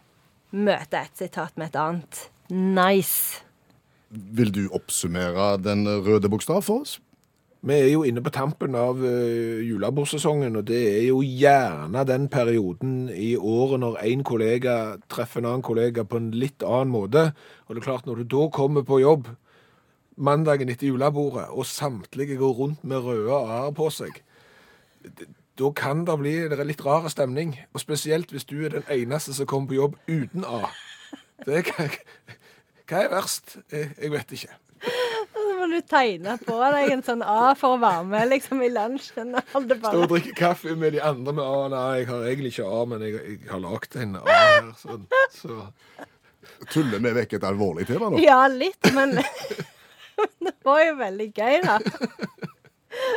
Møte 0.52 1.02
et 1.02 1.20
sitat 1.20 1.58
med 1.60 1.72
et 1.72 1.76
annet. 1.76 2.22
Nice. 2.48 3.42
Vil 4.08 4.48
du 4.54 4.62
oppsummere 4.72 5.58
Den 5.60 5.84
røde 5.84 6.30
bokstav 6.32 6.62
for 6.64 6.86
oss? 6.86 6.96
Vi 7.60 7.74
er 7.74 7.88
jo 7.90 8.04
inne 8.06 8.22
på 8.22 8.30
tampen 8.30 8.76
av 8.78 9.00
uh, 9.02 9.58
julebordsesongen, 9.66 10.54
og 10.60 10.68
det 10.68 10.78
er 10.78 11.08
jo 11.08 11.18
gjerne 11.26 12.04
den 12.06 12.28
perioden 12.30 13.08
i 13.10 13.32
året 13.34 13.82
når 13.82 13.98
en 14.06 14.22
kollega 14.24 14.74
treffer 15.10 15.42
en 15.42 15.48
annen 15.50 15.66
kollega 15.66 16.04
på 16.06 16.20
en 16.20 16.30
litt 16.38 16.62
annen 16.62 16.94
måte. 16.94 17.32
Og 17.66 17.74
det 17.74 17.82
er 17.82 17.88
klart, 17.88 18.06
når 18.06 18.22
du 18.22 18.30
da 18.36 18.46
kommer 18.54 18.86
på 18.86 19.00
jobb 19.02 19.26
mandagen 20.18 20.70
etter 20.70 20.88
julebordet, 20.88 21.48
og 21.50 21.66
samtlige 21.66 22.38
går 22.38 22.54
rundt 22.62 22.86
med 22.86 23.02
røde 23.04 23.34
a-er 23.34 23.74
på 23.74 23.90
seg, 23.94 24.22
da 25.58 25.70
kan 25.74 26.04
det 26.06 26.14
bli 26.20 26.34
det 26.50 26.66
litt 26.66 26.84
rar 26.86 27.08
stemning. 27.10 27.56
Og 27.74 27.82
spesielt 27.82 28.30
hvis 28.34 28.46
du 28.48 28.60
er 28.64 28.76
den 28.76 28.86
eneste 28.92 29.34
som 29.34 29.48
kommer 29.50 29.72
på 29.72 29.78
jobb 29.80 29.98
uten 30.08 30.46
A. 30.46 30.70
Det 31.46 31.64
kan, 31.68 31.90
hva 32.88 33.04
er 33.04 33.12
verst? 33.12 33.58
Jeg, 33.72 34.10
vet 34.12 34.34
ikke. 34.34 34.54
Så 35.34 35.44
må 35.58 35.66
du 35.70 35.78
tegne 35.86 36.36
på 36.42 36.58
deg 36.74 36.92
en 36.94 37.02
sånn 37.06 37.24
A 37.26 37.54
for 37.58 37.76
å 37.76 37.80
være 37.82 38.04
med 38.10 38.30
liksom 38.30 38.62
i 38.62 38.70
lunsjen. 38.70 39.34
og 39.34 39.66
Stå 39.66 40.04
og 40.04 40.12
drikke 40.12 40.36
kaffe 40.38 40.76
med 40.78 40.94
de 40.94 41.02
andre 41.02 41.34
med 41.34 41.44
A. 41.44 41.66
Nei, 41.74 41.88
jeg 42.02 42.10
har 42.12 42.28
egentlig 42.30 42.54
ikke 42.54 42.70
A, 42.78 42.84
men 42.92 43.06
jeg, 43.06 43.18
jeg 43.34 43.50
har 43.50 43.64
lagd 43.64 43.98
en 43.98 44.18
A 44.20 44.24
her. 44.28 44.70
Sånn. 44.78 45.08
Så 45.34 45.62
Tuller 46.72 47.02
vi 47.02 47.12
vekk 47.14 47.36
et 47.38 47.46
alvorlig 47.46 47.86
tema 47.86 48.08
nå? 48.10 48.18
Ja, 48.22 48.40
litt, 48.50 48.88
men 48.94 49.18
det 50.46 50.54
var 50.66 50.82
jo 50.82 50.94
veldig 50.98 51.28
gøy, 51.36 51.60
da. 51.66 51.78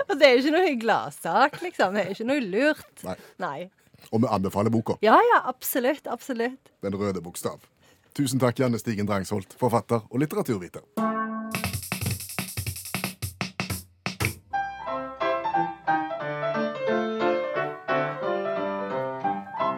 Og 0.09 0.15
det 0.19 0.27
er 0.27 0.33
jo 0.35 0.41
ikke 0.43 0.55
noe 0.55 0.73
gladsak, 0.81 1.61
liksom. 1.61 1.93
Det 1.95 2.03
er 2.03 2.09
jo 2.11 2.17
ikke 2.17 2.29
noe 2.31 2.45
lurt. 2.45 3.03
Nei. 3.07 3.15
Nei. 3.41 3.59
Og 4.11 4.23
vi 4.23 4.29
anbefaler 4.31 4.73
boka. 4.73 4.97
Ja 5.05 5.17
ja, 5.33 5.41
absolutt. 5.45 6.07
Absolutt. 6.09 6.71
Den 6.83 6.97
røde 6.97 7.21
bokstav. 7.21 7.61
Tusen 8.17 8.41
takk, 8.41 8.59
Janne 8.59 8.79
Stigen 8.81 9.07
Drangsholt, 9.07 9.53
forfatter 9.59 10.01
og 10.09 10.19
litteraturviter. 10.19 10.83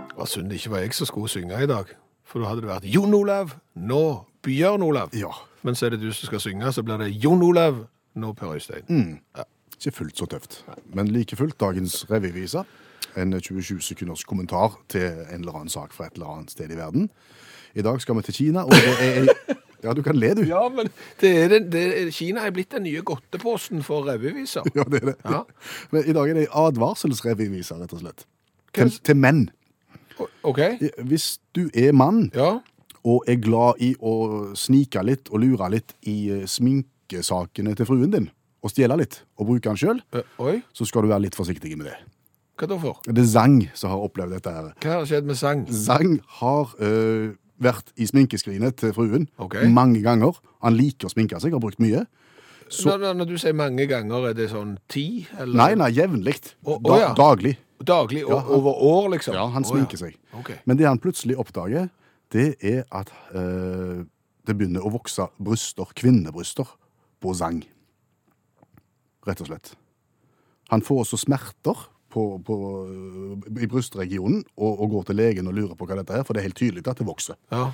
Det 0.10 0.18
var 0.18 0.26
synd 0.32 0.50
det 0.50 0.58
ikke 0.62 0.72
var 0.74 0.86
jeg 0.86 0.96
som 0.98 1.10
skulle 1.10 1.30
synge 1.30 1.62
i 1.62 1.70
dag. 1.70 1.94
For 2.26 2.42
da 2.42 2.50
hadde 2.50 2.64
det 2.64 2.72
vært 2.72 2.88
Jon 2.90 3.14
Olav, 3.14 3.54
nå 3.76 4.04
Bjørn 4.44 4.82
Olav. 4.82 5.14
Ja. 5.14 5.30
Men 5.64 5.76
så 5.76 5.86
er 5.88 5.94
det 5.94 6.02
du 6.02 6.10
som 6.12 6.32
skal 6.32 6.42
synge, 6.42 6.72
så 6.74 6.82
blir 6.84 6.98
det 7.04 7.12
Jon 7.24 7.44
Olav, 7.44 7.84
nå 8.16 8.34
Per 8.34 8.56
Øystein. 8.56 9.20
Ikke 9.84 9.96
fullt 9.98 10.18
så 10.18 10.26
tøft. 10.32 10.62
Men 10.96 11.08
like 11.12 11.36
fullt 11.36 11.60
dagens 11.60 12.06
revyvise. 12.12 12.64
En 13.20 13.34
27 13.42 13.82
sekunders 13.84 14.24
kommentar 14.24 14.78
til 14.90 15.04
en 15.04 15.42
eller 15.44 15.52
annen 15.60 15.70
sak 15.70 15.92
fra 15.94 16.06
et 16.08 16.14
eller 16.16 16.30
annet 16.38 16.52
sted 16.52 16.72
i 16.72 16.78
verden. 16.80 17.10
I 17.76 17.82
dag 17.82 18.00
skal 18.02 18.16
vi 18.16 18.22
til 18.22 18.34
Kina, 18.34 18.64
og 18.64 18.72
det 18.72 18.96
er 19.02 19.58
Ja, 19.84 19.92
du 19.94 20.00
kan 20.02 20.16
le, 20.16 20.30
du. 20.36 20.42
Ja, 20.48 20.62
men 20.72 20.88
det 21.20 21.30
er 21.44 21.48
det, 21.52 21.58
det 21.74 21.82
er, 22.06 22.12
Kina 22.16 22.46
er 22.48 22.54
blitt 22.56 22.72
den 22.72 22.84
nye 22.88 23.02
godteposen 23.04 23.84
for 23.84 24.06
revyviser. 24.08 24.64
Ja, 24.78 24.84
det 24.88 25.02
er 25.02 25.06
det. 25.12 25.16
Ja. 25.26 25.42
Men 25.92 26.06
i 26.08 26.14
dag 26.16 26.30
er 26.30 26.34
det 26.38 26.46
en 26.48 26.54
advarselsrevyvise, 26.62 27.76
rett 27.82 27.92
og 27.94 28.00
slett. 28.00 28.24
Til, 28.74 28.94
til 29.04 29.18
menn. 29.20 29.50
OK? 30.48 30.60
Hvis 31.04 31.40
du 31.56 31.66
er 31.76 31.92
mann 31.92 32.30
Ja. 32.36 32.60
og 33.04 33.26
er 33.28 33.36
glad 33.44 33.82
i 33.84 33.92
å 34.00 34.54
snike 34.56 35.04
litt 35.04 35.28
og 35.34 35.44
lure 35.44 35.68
litt 35.76 35.92
i 36.08 36.16
eh, 36.32 36.46
sminkesakene 36.48 37.76
til 37.76 37.86
fruen 37.90 38.12
din, 38.16 38.30
og 38.64 38.72
stjele 38.72 38.96
litt 38.98 39.20
og 39.38 39.48
bruke 39.50 39.68
den 39.68 39.78
sjøl, 39.80 40.02
Ø, 40.16 40.54
så 40.74 40.86
skal 40.88 41.04
du 41.04 41.12
være 41.12 41.26
litt 41.26 41.36
forsiktig 41.36 41.76
med 41.78 41.90
det. 41.92 41.98
hva 42.58 42.68
da 42.70 42.78
for? 42.80 43.00
Det 43.06 43.20
er 43.24 43.28
Zang 43.28 43.58
som 43.76 43.92
har 43.92 44.04
opplevd 44.06 44.38
dette 44.38 44.52
her. 44.54 44.74
Hva 44.80 45.00
har 45.02 45.06
skjedd 45.10 45.26
med 45.28 45.36
Zang? 45.40 45.66
Zang 45.68 46.20
har 46.40 46.74
øh, 46.80 47.34
vært 47.60 47.92
i 47.98 48.06
sminkeskrinet 48.08 48.78
til 48.80 48.94
fruen 48.96 49.28
okay. 49.38 49.68
mange 49.68 50.02
ganger. 50.06 50.38
Han 50.64 50.78
liker 50.78 51.10
å 51.10 51.14
sminke 51.14 51.40
seg, 51.44 51.52
har 51.56 51.60
brukt 51.64 51.82
mye. 51.84 52.06
Så- 52.70 52.98
Når, 52.98 53.14
når- 53.14 53.28
du 53.28 53.38
sier 53.38 53.54
mange 53.54 53.86
ganger, 53.88 54.30
er 54.30 54.34
det 54.34 54.50
sånn 54.50 54.78
ti? 54.90 55.28
Eller? 55.38 55.56
Nei, 55.56 55.74
nei, 55.76 55.92
jevnlig. 55.92 56.40
Da, 56.64 56.98
ja. 56.98 57.14
Daglig. 57.14 57.58
Daglig? 57.84 58.24
Ja, 58.24 58.40
han- 58.40 58.52
over 58.56 58.72
år, 58.80 59.10
liksom? 59.12 59.34
Ja, 59.36 59.48
han 59.48 59.64
sminker 59.64 59.98
seg. 59.98 60.16
Okay. 60.40 60.56
Men 60.66 60.78
det 60.78 60.88
han 60.88 61.00
plutselig 61.00 61.36
oppdager, 61.38 61.90
det 62.32 62.56
er 62.64 62.84
at 62.92 63.12
øh, 63.36 64.06
det 64.48 64.58
begynner 64.58 64.82
å 64.82 64.92
vokse 64.92 65.28
bryster, 65.42 65.86
kvinnebryster, 65.96 66.66
på 67.22 67.34
Zang. 67.36 67.64
Rett 69.28 69.42
og 69.42 69.48
slett. 69.48 69.74
Han 70.72 70.82
får 70.84 71.04
også 71.06 71.18
smerter 71.22 71.86
på, 72.14 72.24
på, 72.46 72.56
i 73.62 73.68
brystregionen 73.70 74.44
og, 74.58 74.82
og 74.84 74.90
går 74.98 75.04
til 75.10 75.16
legen 75.22 75.48
og 75.50 75.56
lurer 75.58 75.76
på 75.80 75.88
hva 75.90 75.98
dette 76.00 76.14
er, 76.20 76.24
for 76.28 76.34
det 76.36 76.44
er 76.44 76.50
helt 76.50 76.60
tydelig 76.60 76.84
at 76.88 77.00
det 77.02 77.08
vokser. 77.08 77.38
Ja. 77.54 77.70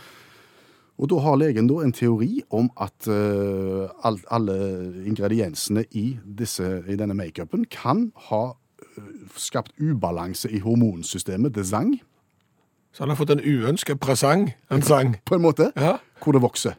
Og 1.00 1.08
da 1.12 1.20
har 1.24 1.38
legen 1.40 1.68
da 1.70 1.78
en 1.84 1.94
teori 1.96 2.42
om 2.52 2.68
at 2.80 3.08
uh, 3.08 3.88
all, 4.04 4.18
alle 4.36 4.56
ingrediensene 5.08 5.86
i, 5.96 6.18
disse, 6.24 6.66
i 6.92 6.98
denne 7.00 7.16
makeupen 7.16 7.64
kan 7.72 8.10
ha 8.28 8.42
eh, 8.52 9.14
skapt 9.40 9.72
ubalanse 9.80 10.52
i 10.52 10.60
hormonsystemet 10.64 11.56
til 11.56 11.66
Zang, 11.66 11.94
Så 12.92 13.04
han 13.06 13.12
har 13.14 13.20
fått 13.20 13.30
en 13.36 13.44
uønska 13.46 13.96
presang, 14.02 14.48
en 14.74 14.82
sang. 14.92 15.16
på 15.26 15.36
en 15.38 15.42
måte, 15.46 15.72
Ja. 15.78 15.98
hvor 16.24 16.34
det 16.36 16.42
vokser. 16.42 16.74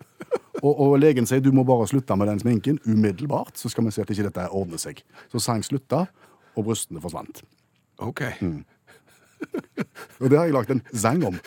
Og, 0.63 0.81
og 0.81 0.99
legen 1.01 1.27
sier 1.29 1.41
du 1.45 1.53
må 1.57 1.65
bare 1.69 1.87
slutte 1.91 2.17
med 2.21 2.29
den 2.29 2.41
sminken 2.43 2.81
umiddelbart, 2.87 3.57
så 3.59 3.71
skal 3.73 3.87
vi 3.87 3.95
se 3.95 4.03
at 4.05 4.11
ikke 4.13 4.27
dette 4.29 4.49
ordner 4.51 4.81
seg. 4.81 5.01
Så 5.33 5.41
sang 5.43 5.65
slutta, 5.65 6.05
og 6.57 6.67
brystene 6.67 7.01
forsvant. 7.01 7.43
OK. 8.01 8.23
Og 10.21 10.29
det 10.29 10.37
har 10.37 10.45
jeg 10.45 10.53
lagt 10.53 10.71
en 10.75 10.83
sang 10.93 11.23
om. 11.25 11.39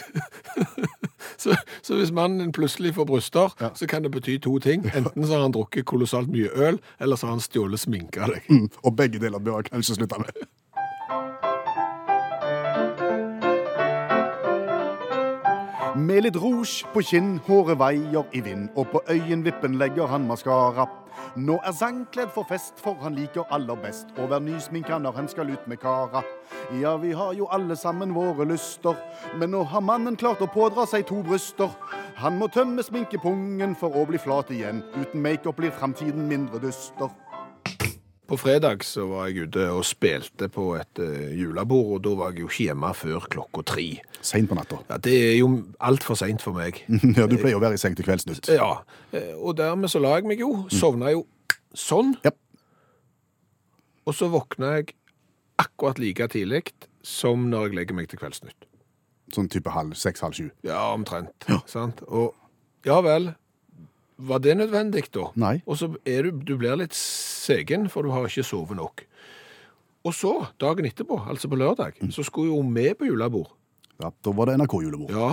Så, 1.37 1.55
så 1.83 1.97
hvis 1.97 2.11
mannen 2.13 2.51
plutselig 2.55 2.93
får 2.95 3.05
bryster, 3.09 3.53
så 3.75 3.87
kan 3.89 4.03
det 4.05 4.11
bety 4.13 4.37
to 4.41 4.57
ting. 4.63 4.85
Enten 4.95 5.25
så 5.27 5.33
har 5.35 5.41
han 5.45 5.53
drukket 5.55 5.85
kolossalt 5.89 6.29
mye 6.31 6.49
øl, 6.55 6.77
eller 7.01 7.19
så 7.19 7.27
har 7.27 7.35
han 7.35 7.43
stjålet 7.43 7.81
sminke 7.81 8.21
av 8.23 8.33
deg. 8.35 8.49
Mm, 8.49 8.67
Og 8.83 8.95
begge 8.97 9.19
deler 9.21 9.43
bør 9.43 9.59
han 9.59 9.67
kanskje 9.69 9.97
slutte 9.97 10.19
med. 10.23 10.43
Med 15.93 16.23
litt 16.25 16.37
rouge 16.41 16.87
på 16.89 17.03
kinn, 17.05 17.35
håret 17.45 17.77
veier 17.77 18.25
i 18.33 18.39
vind, 18.41 18.71
og 18.73 18.87
på 18.89 19.01
øyenvippen 19.13 19.75
legger 19.77 20.09
han 20.09 20.23
maskara. 20.25 20.87
Nå 21.37 21.59
er 21.61 21.75
Zang 21.77 21.99
kledd 22.09 22.31
for 22.33 22.49
fest, 22.49 22.81
for 22.81 22.97
han 23.03 23.13
liker 23.13 23.45
aller 23.53 23.77
best 23.77 24.09
å 24.17 24.25
være 24.25 24.41
nysminka 24.47 24.97
når 24.97 25.19
han 25.19 25.29
skal 25.29 25.51
ut 25.53 25.67
med 25.69 25.77
kara. 25.83 26.23
Ja, 26.81 26.95
vi 26.97 27.11
har 27.13 27.35
jo 27.37 27.45
alle 27.53 27.77
sammen 27.77 28.15
våre 28.17 28.47
lyster, 28.49 28.97
men 29.37 29.53
nå 29.53 29.61
har 29.69 29.85
mannen 29.85 30.17
klart 30.17 30.41
å 30.41 30.49
pådra 30.49 30.87
seg 30.89 31.05
to 31.11 31.21
bryster. 31.27 31.69
Han 32.17 32.41
må 32.41 32.49
tømme 32.49 32.81
sminkepungen 32.81 33.77
for 33.77 33.93
å 33.93 34.07
bli 34.09 34.17
flat 34.17 34.49
igjen. 34.49 34.81
Uten 34.97 35.21
makeup 35.21 35.61
blir 35.61 35.77
framtiden 35.77 36.25
mindre 36.25 36.61
dyster. 36.63 37.13
På 38.33 38.37
fredag 38.41 38.81
så 38.81 39.03
var 39.05 39.27
jeg 39.29 39.45
ute 39.45 39.63
og 39.69 39.83
spilte 39.85 40.47
på 40.49 40.63
et 40.79 40.97
eh, 41.03 41.35
julebord, 41.37 41.91
og 41.93 41.99
da 42.01 42.13
var 42.17 42.31
jeg 42.33 42.41
jo 42.41 42.47
ikke 42.49 42.63
hjemme 42.71 42.89
før 42.97 43.27
klokka 43.29 43.61
tre. 43.69 43.83
Seint 44.25 44.49
på 44.49 44.57
natta. 44.57 44.79
Ja, 44.89 44.97
det 45.05 45.13
er 45.27 45.35
jo 45.37 45.49
altfor 45.85 46.17
seint 46.17 46.41
for 46.41 46.57
meg. 46.57 46.79
Ja, 47.19 47.27
du 47.29 47.35
pleier 47.37 47.59
å 47.59 47.61
være 47.61 47.77
i 47.77 47.81
seng 47.83 47.93
til 47.99 48.07
Kveldsnytt. 48.07 48.49
Ja, 48.49 48.71
eh, 49.13 49.35
og 49.37 49.53
dermed 49.59 49.91
så 49.93 50.01
la 50.01 50.15
jeg 50.17 50.25
meg 50.31 50.41
jo, 50.41 50.49
sovna 50.73 51.11
jo 51.13 51.27
sånn, 51.77 52.15
Ja. 52.25 52.33
og 54.09 54.17
så 54.17 54.31
våkna 54.33 54.71
jeg 54.79 54.95
akkurat 55.61 56.01
like 56.01 56.25
tidlig 56.33 56.63
som 57.05 57.45
når 57.53 57.67
jeg 57.69 57.77
legger 57.83 57.99
meg 58.01 58.09
til 58.09 58.23
Kveldsnytt. 58.23 58.65
Sånn 59.37 59.51
type 59.53 59.69
halv 59.77 59.93
seks, 59.93 60.25
halv 60.25 60.39
sju. 60.39 60.47
Ja, 60.65 60.87
omtrent. 60.97 61.45
Sant? 61.69 62.01
Og 62.09 62.33
ja 62.89 62.97
vel, 63.05 63.35
var 64.17 64.43
det 64.43 64.57
nødvendig 64.57 65.07
da? 65.13 65.29
Nei. 65.39 65.55
Og 65.65 65.79
så 65.79 65.89
er 66.05 66.27
du, 66.27 66.43
du 66.45 66.55
blir 66.59 66.77
litt 66.79 66.95
segen, 66.97 67.89
for 67.91 68.05
du 68.05 68.13
har 68.13 68.27
ikke 68.27 68.45
sovet 68.45 68.77
nok. 68.77 69.05
Og 70.03 70.13
så, 70.15 70.33
dagen 70.59 70.85
etterpå, 70.85 71.21
altså 71.31 71.47
på 71.47 71.57
lørdag, 71.59 71.99
så 72.11 72.25
skulle 72.27 72.51
jo 72.51 72.59
vi 72.75 72.89
på 72.97 73.07
julebord. 73.07 73.53
Ja, 74.01 74.11
da 74.11 74.33
var 74.35 74.49
det 74.49 74.57
NRK-julebord. 74.59 75.13
Ja. 75.15 75.31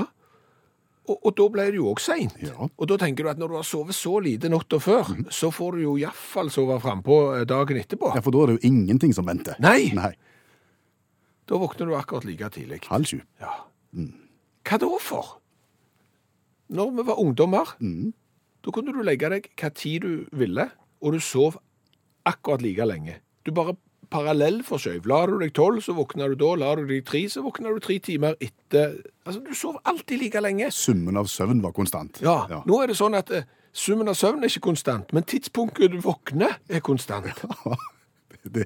Og, 1.10 1.16
og 1.26 1.34
da 1.34 1.46
ble 1.50 1.66
det 1.72 1.80
jo 1.80 1.88
også 1.90 2.12
seint. 2.12 2.36
Ja. 2.44 2.68
Og 2.68 2.88
da 2.90 2.98
tenker 3.00 3.26
du 3.26 3.32
at 3.32 3.40
når 3.40 3.50
du 3.50 3.56
har 3.58 3.66
sovet 3.66 3.96
så 3.98 4.20
lite 4.22 4.50
natta 4.52 4.78
før, 4.82 5.10
så 5.34 5.50
får 5.54 5.78
du 5.78 5.84
jo 5.88 5.96
iallfall 5.98 6.52
sove 6.54 6.76
frampå 6.82 7.18
eh, 7.38 7.46
dagen 7.50 7.80
etterpå. 7.80 8.12
Ja, 8.14 8.22
for 8.22 8.36
da 8.36 8.44
er 8.44 8.52
det 8.52 8.60
jo 8.60 8.70
ingenting 8.70 9.14
som 9.16 9.26
venter. 9.26 9.58
Nei! 9.64 9.90
Nei. 9.96 10.12
Da 11.50 11.58
våkner 11.58 11.90
du 11.90 11.96
akkurat 11.98 12.28
like 12.28 12.52
tidlig. 12.54 12.84
Halv 12.86 13.10
sju. 13.10 13.18
Ja. 13.42 13.56
Hva 14.68 14.78
da 14.78 14.90
for? 15.02 15.36
Når 16.70 16.92
vi 16.94 17.06
var 17.08 17.18
ungdommer, 17.18 17.72
da 18.64 18.72
kunne 18.74 18.92
du 18.92 19.02
legge 19.06 19.30
deg 19.32 19.46
hva 19.60 19.70
tid 19.74 20.04
du 20.04 20.26
ville, 20.36 20.66
og 21.00 21.14
du 21.16 21.20
sov 21.24 21.56
akkurat 22.28 22.62
like 22.64 22.84
lenge. 22.84 23.16
Du 23.46 23.52
bare 23.56 23.76
parallellforskjøv. 24.10 25.06
La 25.08 25.20
du 25.30 25.36
deg 25.40 25.52
tolv, 25.56 25.80
så 25.84 25.94
våkner 25.96 26.32
du 26.32 26.40
da. 26.42 26.50
La 26.60 26.74
du 26.78 26.84
deg 26.88 27.04
tre, 27.08 27.22
så 27.30 27.44
våkner 27.44 27.76
du 27.76 27.80
tre 27.84 27.96
timer 28.02 28.36
etter. 28.42 28.98
Altså, 29.24 29.40
du 29.46 29.54
sov 29.56 29.78
alltid 29.88 30.20
like 30.20 30.42
lenge. 30.42 30.70
Summen 30.74 31.16
av 31.20 31.30
søvn 31.30 31.62
var 31.64 31.74
konstant. 31.76 32.20
Ja, 32.24 32.42
nå 32.66 32.82
er 32.82 32.90
det 32.90 32.98
sånn 32.98 33.16
at 33.18 33.30
eh, 33.34 33.46
summen 33.72 34.10
av 34.10 34.18
søvn 34.18 34.42
er 34.44 34.52
ikke 34.52 34.66
konstant, 34.68 35.14
men 35.16 35.26
tidspunktet 35.30 35.94
du 35.94 36.00
våkner 36.04 36.58
er 36.68 36.84
konstant. 36.84 37.30
Det, 38.40 38.64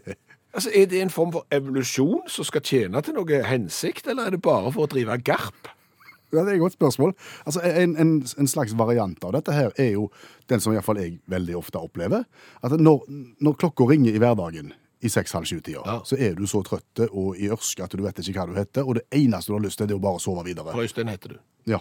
Altså, 0.54 0.70
Er 0.70 0.86
det 0.86 1.00
en 1.02 1.10
form 1.10 1.32
for 1.34 1.46
evolusjon 1.50 2.28
som 2.30 2.46
skal 2.46 2.62
tjene 2.62 3.00
til 3.02 3.16
noe 3.16 3.40
hensikt, 3.42 4.06
eller 4.06 4.28
er 4.28 4.36
det 4.36 4.42
bare 4.42 4.70
for 4.70 4.86
å 4.86 4.90
drive 4.92 5.16
garp? 5.26 5.70
Ja, 6.34 6.44
det 6.44 6.52
er 6.52 6.58
et 6.58 6.62
godt 6.64 6.76
spørsmål. 6.76 7.14
Altså, 7.46 7.60
en, 7.64 7.96
en, 8.00 8.12
en 8.38 8.48
slags 8.50 8.74
variant 8.78 9.24
av 9.24 9.32
dette 9.36 9.52
her 9.56 9.72
er 9.80 9.92
jo 9.94 10.08
den 10.50 10.60
som 10.60 10.72
iallfall 10.74 11.00
jeg 11.02 11.18
veldig 11.30 11.56
ofte 11.60 11.78
opplever. 11.80 12.24
At 12.62 12.74
når, 12.80 13.04
når 13.40 13.56
klokka 13.60 13.86
ringer 13.90 14.14
i 14.16 14.22
hverdagen 14.22 14.72
i 15.04 15.10
seks-halv 15.12 15.44
sju-tida, 15.44 15.82
Ja. 15.84 15.98
så 16.08 16.16
er 16.16 16.34
du 16.38 16.46
så 16.48 16.62
trøtt 16.64 17.02
og 17.10 17.36
i 17.36 17.50
ørske 17.52 17.84
at 17.84 17.92
du 17.92 18.02
vet 18.02 18.18
ikke 18.22 18.38
hva 18.40 18.46
du 18.48 18.54
heter, 18.56 18.86
og 18.88 18.94
det 18.96 19.04
eneste 19.12 19.52
du 19.52 19.58
har 19.58 19.64
lyst 19.66 19.76
til, 19.78 19.86
det 19.90 19.92
er 19.92 20.00
å 20.00 20.04
bare 20.06 20.22
sove 20.22 20.44
videre. 20.46 20.72
Frøystein 20.72 21.10
heter 21.12 21.34
du. 21.34 21.42
Ja. 21.68 21.80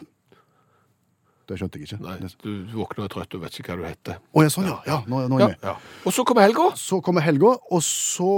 Det 1.47 1.57
skjønte 1.59 1.79
jeg 1.79 1.87
ikke. 1.89 1.99
Nei, 2.03 2.17
du 2.43 2.51
våkner 2.77 3.09
trøtt 3.11 3.35
og 3.35 3.41
vet 3.43 3.57
ikke 3.59 3.73
hva 3.73 3.81
du 3.81 3.87
heter. 3.87 4.19
Å 4.31 4.43
ja, 4.45 4.51
sånn 4.51 4.67
ja. 4.69 4.77
ja 4.87 4.97
nå, 5.11 5.25
nå 5.27 5.39
er 5.39 5.43
Ja, 5.43 5.47
jeg 5.51 5.57
med. 5.59 5.65
ja. 5.67 5.73
Og 6.07 6.15
så 6.15 6.23
kommer 6.27 6.45
helga. 6.47 6.69
Så 6.79 6.99
kommer 7.03 7.23
helga, 7.25 7.51
og 7.71 7.81
så 7.83 8.29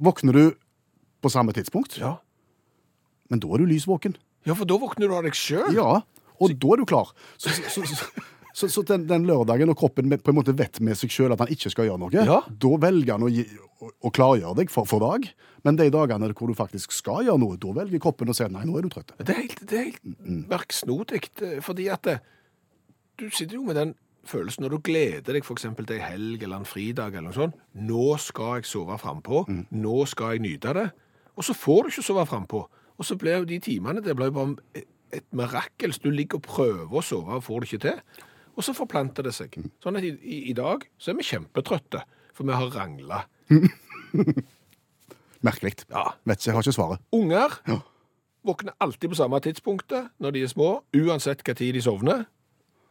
våkner 0.00 0.32
du 0.38 0.44
på 1.22 1.30
samme 1.32 1.52
tidspunkt. 1.56 1.98
Ja. 2.00 2.14
Men 3.30 3.40
da 3.44 3.48
er 3.54 3.60
du 3.64 3.68
lys 3.68 3.84
våken. 3.88 4.16
Ja, 4.48 4.54
for 4.58 4.68
da 4.68 4.78
våkner 4.82 5.08
du 5.10 5.16
av 5.16 5.24
deg 5.26 5.36
sjøl. 5.38 5.72
Ja, 5.76 6.02
og 6.42 6.54
da 6.58 6.72
er 6.74 6.82
du 6.82 6.86
klar. 6.90 7.12
Så, 7.38 7.52
så, 7.70 7.84
så, 7.86 8.08
så, 8.52 8.68
så 8.68 8.82
den, 8.88 9.04
den 9.10 9.24
lørdagen 9.28 9.70
når 9.70 9.78
kroppen 9.78 10.10
på 10.18 10.32
en 10.32 10.38
måte 10.40 10.54
vet 10.58 10.80
med 10.84 10.98
seg 10.98 11.12
sjøl 11.14 11.32
at 11.36 11.40
han 11.44 11.52
ikke 11.54 11.70
skal 11.72 11.86
gjøre 11.88 12.02
noe, 12.02 12.10
Ja. 12.26 12.40
da 12.50 12.72
velger 12.82 13.14
han 13.14 13.24
å, 13.28 13.30
gi, 13.32 13.44
å, 13.80 13.92
å 14.08 14.12
klargjøre 14.14 14.58
deg 14.62 14.72
for, 14.74 14.88
for 14.90 15.04
dag. 15.04 15.28
Men 15.62 15.78
de 15.78 15.86
dagene 15.94 16.32
hvor 16.34 16.50
du 16.50 16.56
faktisk 16.58 16.90
skal 16.96 17.22
gjøre 17.28 17.38
noe, 17.38 17.56
da 17.62 17.70
velger 17.76 18.02
kroppen 18.02 18.32
å 18.32 18.34
si 18.34 18.48
nei, 18.50 18.64
nå 18.66 18.74
er 18.80 18.88
du 18.88 18.90
trøtt. 18.90 19.14
Det 19.22 19.30
er 19.36 19.42
helt, 19.44 19.62
det 19.70 19.78
er 19.78 19.90
helt 19.92 20.48
merksnodig, 20.50 21.22
eh, 21.46 21.60
fordi 21.62 21.86
at 21.94 22.08
det, 22.10 22.16
du 23.22 23.28
sitter 23.30 23.60
jo 23.60 23.66
med 23.68 23.78
den 23.78 23.94
følelsen 24.26 24.62
når 24.66 24.76
du 24.76 24.82
gleder 24.90 25.34
deg 25.34 25.46
eksempel 25.50 25.86
til 25.86 25.98
ei 25.98 26.04
helg 26.12 26.42
eller 26.46 26.60
en 26.62 26.66
fridag 26.68 27.14
eller 27.14 27.30
noe 27.30 27.34
sånt. 27.38 27.56
Nå 27.78 28.12
skal 28.22 28.58
jeg 28.60 28.68
sove 28.70 28.98
frampå. 29.02 29.44
Nå 29.74 29.96
skal 30.10 30.36
jeg 30.36 30.44
nyte 30.44 30.74
det. 30.78 30.88
Og 31.38 31.46
så 31.46 31.54
får 31.56 31.86
du 31.86 31.92
ikke 31.94 32.04
sove 32.06 32.26
frampå. 32.30 32.60
Og 33.02 33.06
så 33.08 33.16
ble 33.18 33.34
jo 33.34 33.46
de 33.50 33.58
timene 33.58 34.02
det 34.04 34.14
ble 34.14 34.28
jo 34.30 34.36
bare 34.36 34.82
et 35.12 35.24
mirakel. 35.34 35.90
Du 35.98 36.10
ligger 36.14 36.38
og 36.38 36.46
prøver 36.46 36.94
å 36.94 37.02
sove 37.02 37.34
og 37.40 37.42
får 37.42 37.64
det 37.64 37.68
ikke 37.72 37.82
til. 37.88 38.28
Og 38.54 38.62
så 38.62 38.74
forplanter 38.76 39.26
det 39.26 39.32
seg. 39.34 39.56
Sånn 39.82 39.98
at 39.98 40.06
i, 40.06 40.12
i, 40.22 40.54
dag 40.54 40.84
så 41.00 41.10
er 41.10 41.18
vi 41.18 41.26
kjempetrøtte, 41.26 42.04
for 42.36 42.46
vi 42.46 42.54
har 42.54 42.70
rangla. 42.76 43.24
Merkelig. 45.46 45.74
Ja. 45.90 46.12
Vet 46.28 46.38
ikke, 46.38 46.50
jeg 46.52 46.54
har 46.54 46.62
ikke 46.62 46.76
svaret. 46.78 47.02
Unger 47.16 47.58
Ja. 47.66 47.80
våkner 48.46 48.76
alltid 48.78 49.10
på 49.10 49.18
samme 49.18 49.40
tidspunktet 49.42 50.12
når 50.22 50.36
de 50.36 50.42
er 50.46 50.52
små, 50.52 50.70
uansett 50.94 51.42
hva 51.42 51.56
tid 51.58 51.74
de 51.74 51.82
sovner. 51.82 52.26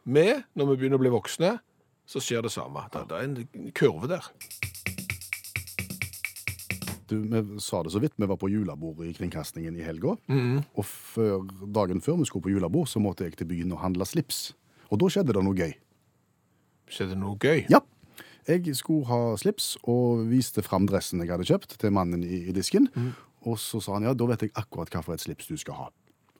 Vi, 0.03 0.27
når 0.57 0.73
vi 0.73 0.79
begynner 0.81 0.99
å 0.99 1.05
bli 1.05 1.13
voksne, 1.13 1.53
så 2.03 2.19
skjer 2.19 2.43
det 2.43 2.51
samme. 2.51 2.83
Det, 2.91 3.05
det 3.07 3.15
er 3.15 3.29
en 3.29 3.71
kurve 3.77 4.11
der. 4.11 4.27
Du, 7.11 7.17
vi 7.19 7.59
sa 7.59 7.81
det 7.83 7.91
så 7.91 7.99
vidt, 7.99 8.15
vi 8.15 8.27
var 8.29 8.39
på 8.39 8.47
julebord 8.47 9.03
i 9.03 9.11
Kringkastingen 9.17 9.75
i 9.75 9.83
helga. 9.85 10.15
Og 10.79 10.85
før, 10.87 11.43
dagen 11.75 11.99
før 12.03 12.21
vi 12.21 12.27
skulle 12.29 12.45
på 12.47 12.53
julebord, 12.53 12.87
så 12.87 13.01
måtte 13.03 13.27
jeg 13.27 13.35
til 13.39 13.49
byen 13.51 13.75
og 13.75 13.81
handle 13.83 14.07
slips. 14.07 14.53
Og 14.91 15.01
da 15.01 15.09
skjedde 15.11 15.35
det 15.35 15.43
noe 15.43 15.57
gøy. 15.57 15.73
Skjedde 16.91 17.15
det 17.15 17.21
noe 17.21 17.35
gøy? 17.39 17.65
Ja. 17.71 17.81
Jeg 18.49 18.73
skulle 18.79 19.05
ha 19.05 19.35
slips 19.37 19.75
og 19.85 20.25
viste 20.31 20.63
fram 20.65 20.87
dressen 20.89 21.21
jeg 21.21 21.29
hadde 21.29 21.45
kjøpt 21.47 21.75
til 21.81 21.93
mannen 21.93 22.23
i, 22.25 22.47
i 22.49 22.55
disken. 22.55 22.87
Og 23.47 23.59
så 23.61 23.81
sa 23.83 23.97
han 23.97 24.07
ja, 24.07 24.15
da 24.17 24.27
vet 24.31 24.47
jeg 24.47 24.55
akkurat 24.57 24.91
hva 24.93 25.03
for 25.05 25.15
et 25.17 25.23
slips 25.23 25.49
du 25.49 25.57
skal 25.59 25.77
ha. 25.77 25.87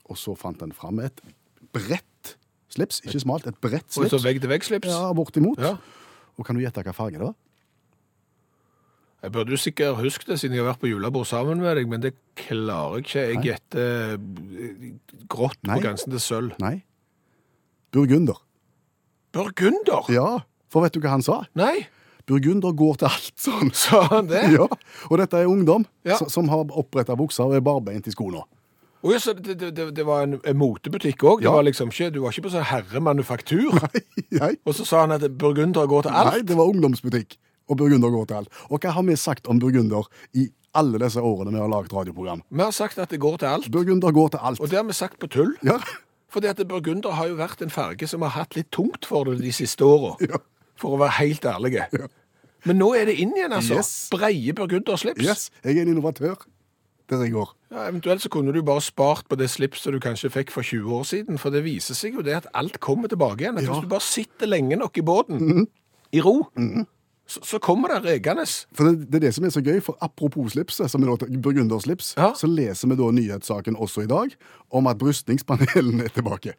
Og 0.10 0.18
så 0.20 0.34
fant 0.40 0.60
han 0.64 0.74
fram 0.76 1.00
et 1.04 1.22
bredt 1.76 2.36
slips, 2.72 3.02
ikke 3.06 3.22
smalt, 3.24 3.48
et 3.48 3.60
bredt 3.64 3.92
slips. 3.92 4.12
Og 4.12 4.20
så 4.20 4.26
vegg-til-vegg-slips? 4.26 4.90
Ja, 4.92 5.12
bortimot. 5.16 5.62
Ja. 5.62 5.76
Og 6.40 6.48
kan 6.48 6.58
du 6.58 6.64
gjette 6.64 6.84
hva 6.86 6.96
farge 6.96 7.20
det 7.20 7.28
var? 7.28 7.38
Jeg 9.22 9.32
burde 9.36 9.54
jo 9.54 9.58
sikkert 9.62 10.00
huske 10.02 10.26
det, 10.32 10.40
siden 10.42 10.56
jeg 10.58 10.64
har 10.64 10.72
vært 10.72 10.82
på 10.82 10.90
julebord 10.90 11.28
sammen 11.30 11.60
med 11.62 11.76
deg, 11.78 11.90
men 11.92 12.02
det 12.02 12.16
klarer 12.42 12.96
jeg 12.98 13.06
ikke. 13.06 13.26
Jeg 13.28 13.44
gjetter 13.46 14.16
eh, 14.16 14.94
grått 15.30 15.60
Nei. 15.68 15.76
på 15.78 15.84
grensen 15.86 16.14
til 16.16 16.24
sølv. 16.24 16.56
Nei. 16.64 16.80
Burgunder. 17.94 18.40
Burgunder? 19.36 20.08
Ja, 20.12 20.40
for 20.72 20.82
vet 20.86 20.96
du 20.96 21.02
hva 21.04 21.14
han 21.16 21.24
sa? 21.26 21.42
Nei, 21.60 21.84
Burgunder 22.30 22.74
går 22.78 22.98
til 23.02 23.10
alt, 23.12 23.46
han. 23.50 23.72
sa 23.84 24.02
han 24.12 24.28
det? 24.32 24.42
Ja, 24.56 24.66
og 25.10 25.22
dette 25.22 25.38
er 25.42 25.50
ungdom 25.52 25.86
Ja. 26.08 26.18
som- 26.18 26.50
har 26.50 26.66
oppretta 26.78 27.16
bukser 27.18 27.44
og 27.50 27.56
er 27.56 27.62
barbeint 27.66 28.08
i 28.08 28.12
skoene. 28.14 28.44
Oh, 29.04 29.10
ja, 29.12 29.18
så 29.18 29.34
det, 29.34 29.56
det, 29.60 29.72
det, 29.76 29.88
det 29.98 30.04
var 30.06 30.24
en, 30.28 30.36
en 30.46 30.58
motebutikk 30.58 31.24
òg? 31.26 31.42
Ja. 31.42 31.56
Liksom 31.66 31.90
du 31.90 32.20
var 32.22 32.30
ikke 32.32 32.44
på 32.46 32.52
sånn 32.54 32.68
herremanufaktur? 32.70 33.74
Nei, 33.82 34.02
Nei, 34.38 34.52
Og 34.66 34.76
så 34.78 34.86
sa 34.86 35.02
han 35.02 35.12
at 35.16 35.26
burgunder 35.42 35.88
går 35.90 36.04
til 36.06 36.12
alt? 36.14 36.30
nei, 36.36 36.42
det 36.46 36.58
var 36.58 36.70
ungdomsbutikk, 36.70 37.38
og 37.72 37.80
burgunder 37.80 38.12
går 38.14 38.28
til 38.30 38.42
alt. 38.44 38.52
Og 38.70 38.80
hva 38.84 38.92
har 39.00 39.06
vi 39.08 39.16
sagt 39.20 39.48
om 39.52 39.60
burgunder 39.64 40.08
i 40.36 40.50
alle 40.78 41.00
disse 41.02 41.20
årene 41.20 41.52
vi 41.56 41.60
har 41.64 41.72
laget 41.72 41.92
radioprogram? 41.96 42.44
Vi 42.52 42.64
har 42.64 42.72
sagt 42.76 43.00
at 43.00 43.10
det 43.12 43.20
går 43.24 43.42
til 43.42 43.50
alt, 43.50 43.72
Burgunder 43.72 44.12
går 44.16 44.30
til 44.36 44.40
alt. 44.44 44.60
og 44.62 44.70
det 44.72 44.78
har 44.80 44.88
vi 44.88 44.94
sagt 44.96 45.20
på 45.20 45.28
tull. 45.32 45.56
Ja, 45.68 45.80
Fordi 46.32 46.48
at 46.48 46.62
burgunder 46.68 47.12
har 47.18 47.28
jo 47.28 47.36
vært 47.36 47.60
en 47.62 47.70
farge 47.74 48.08
som 48.08 48.22
har 48.24 48.32
hatt 48.38 48.56
litt 48.56 48.70
tungt 48.72 49.04
for 49.06 49.26
det 49.28 49.40
de 49.42 49.52
siste 49.52 49.84
åra. 49.84 50.14
Ja. 50.32 50.40
For 50.82 50.96
å 50.96 50.98
være 51.02 51.18
helt 51.20 51.44
ærlige. 51.46 51.84
Men 52.66 52.80
nå 52.80 52.88
er 52.98 53.06
det 53.06 53.18
inn 53.22 53.36
igjen, 53.36 53.52
altså. 53.54 53.76
Yes. 53.78 53.90
Breie 54.10 54.54
burgunderslips. 54.58 55.22
yes, 55.22 55.44
jeg 55.64 55.78
er 55.78 55.84
en 55.84 55.92
innovatør 55.94 56.40
der 57.12 57.22
jeg 57.26 57.34
går. 57.36 57.50
Ja, 57.76 57.84
eventuelt 57.90 58.24
så 58.24 58.30
kunne 58.32 58.54
du 58.56 58.62
bare 58.64 58.82
spart 58.82 59.28
på 59.30 59.36
det 59.36 59.50
slipset 59.52 59.92
du 59.94 60.00
kanskje 60.00 60.32
fikk 60.32 60.50
for 60.56 60.64
20 60.64 60.88
år 60.96 61.04
siden, 61.10 61.38
for 61.38 61.52
det 61.52 61.66
viser 61.68 61.94
seg 62.00 62.16
jo 62.16 62.24
det 62.24 62.34
at 62.40 62.48
alt 62.56 62.80
kommer 62.80 63.12
tilbake 63.12 63.44
igjen. 63.44 63.58
At 63.60 63.68
Ja. 63.68 63.74
Hvis 63.76 63.84
du 63.84 63.92
bare 63.92 64.08
sitter 64.08 64.48
lenge 64.50 64.80
nok 64.80 64.98
i 64.98 65.04
båten, 65.06 65.68
i 66.16 66.22
ro, 66.24 66.38
så, 67.32 67.40
så 67.48 67.60
kommer 67.64 67.94
det 67.94 68.02
rekende. 68.10 68.44
For 68.76 68.90
det, 68.90 69.08
det 69.12 69.20
er 69.22 69.26
det 69.28 69.34
som 69.38 69.46
er 69.48 69.54
så 69.56 69.62
gøy, 69.64 69.80
for 69.86 69.96
apropos 70.04 70.52
slipset, 70.56 70.90
som 70.92 71.04
er 71.06 71.14
burgunderslips, 71.44 72.14
Ja. 72.18 72.34
så 72.36 72.50
leser 72.52 72.92
vi 72.92 73.00
da 73.00 73.12
nyhetssaken 73.16 73.76
også 73.80 74.04
i 74.04 74.12
dag 74.12 74.36
om 74.72 74.88
at 74.92 75.00
brystningspanelen 75.00 76.02
er 76.04 76.12
tilbake. 76.12 76.54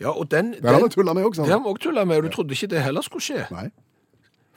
Ja, 0.00 0.10
og 0.12 0.28
den, 0.30 0.52
Det 0.60 0.68
har 0.68 0.82
vi 0.82 0.88
tullet 0.92 1.14
med 1.16 1.24
også. 1.24 1.42
det 1.48 1.52
har 1.56 1.58
vi 1.64 1.70
også 1.72 1.82
tullet 1.88 2.06
med, 2.08 2.16
og 2.16 2.22
du 2.24 2.28
trodde 2.28 2.52
ikke 2.52 2.66
det 2.74 2.82
heller 2.84 3.00
skulle 3.02 3.24
skje. 3.24 3.46
Nei. 3.50 3.68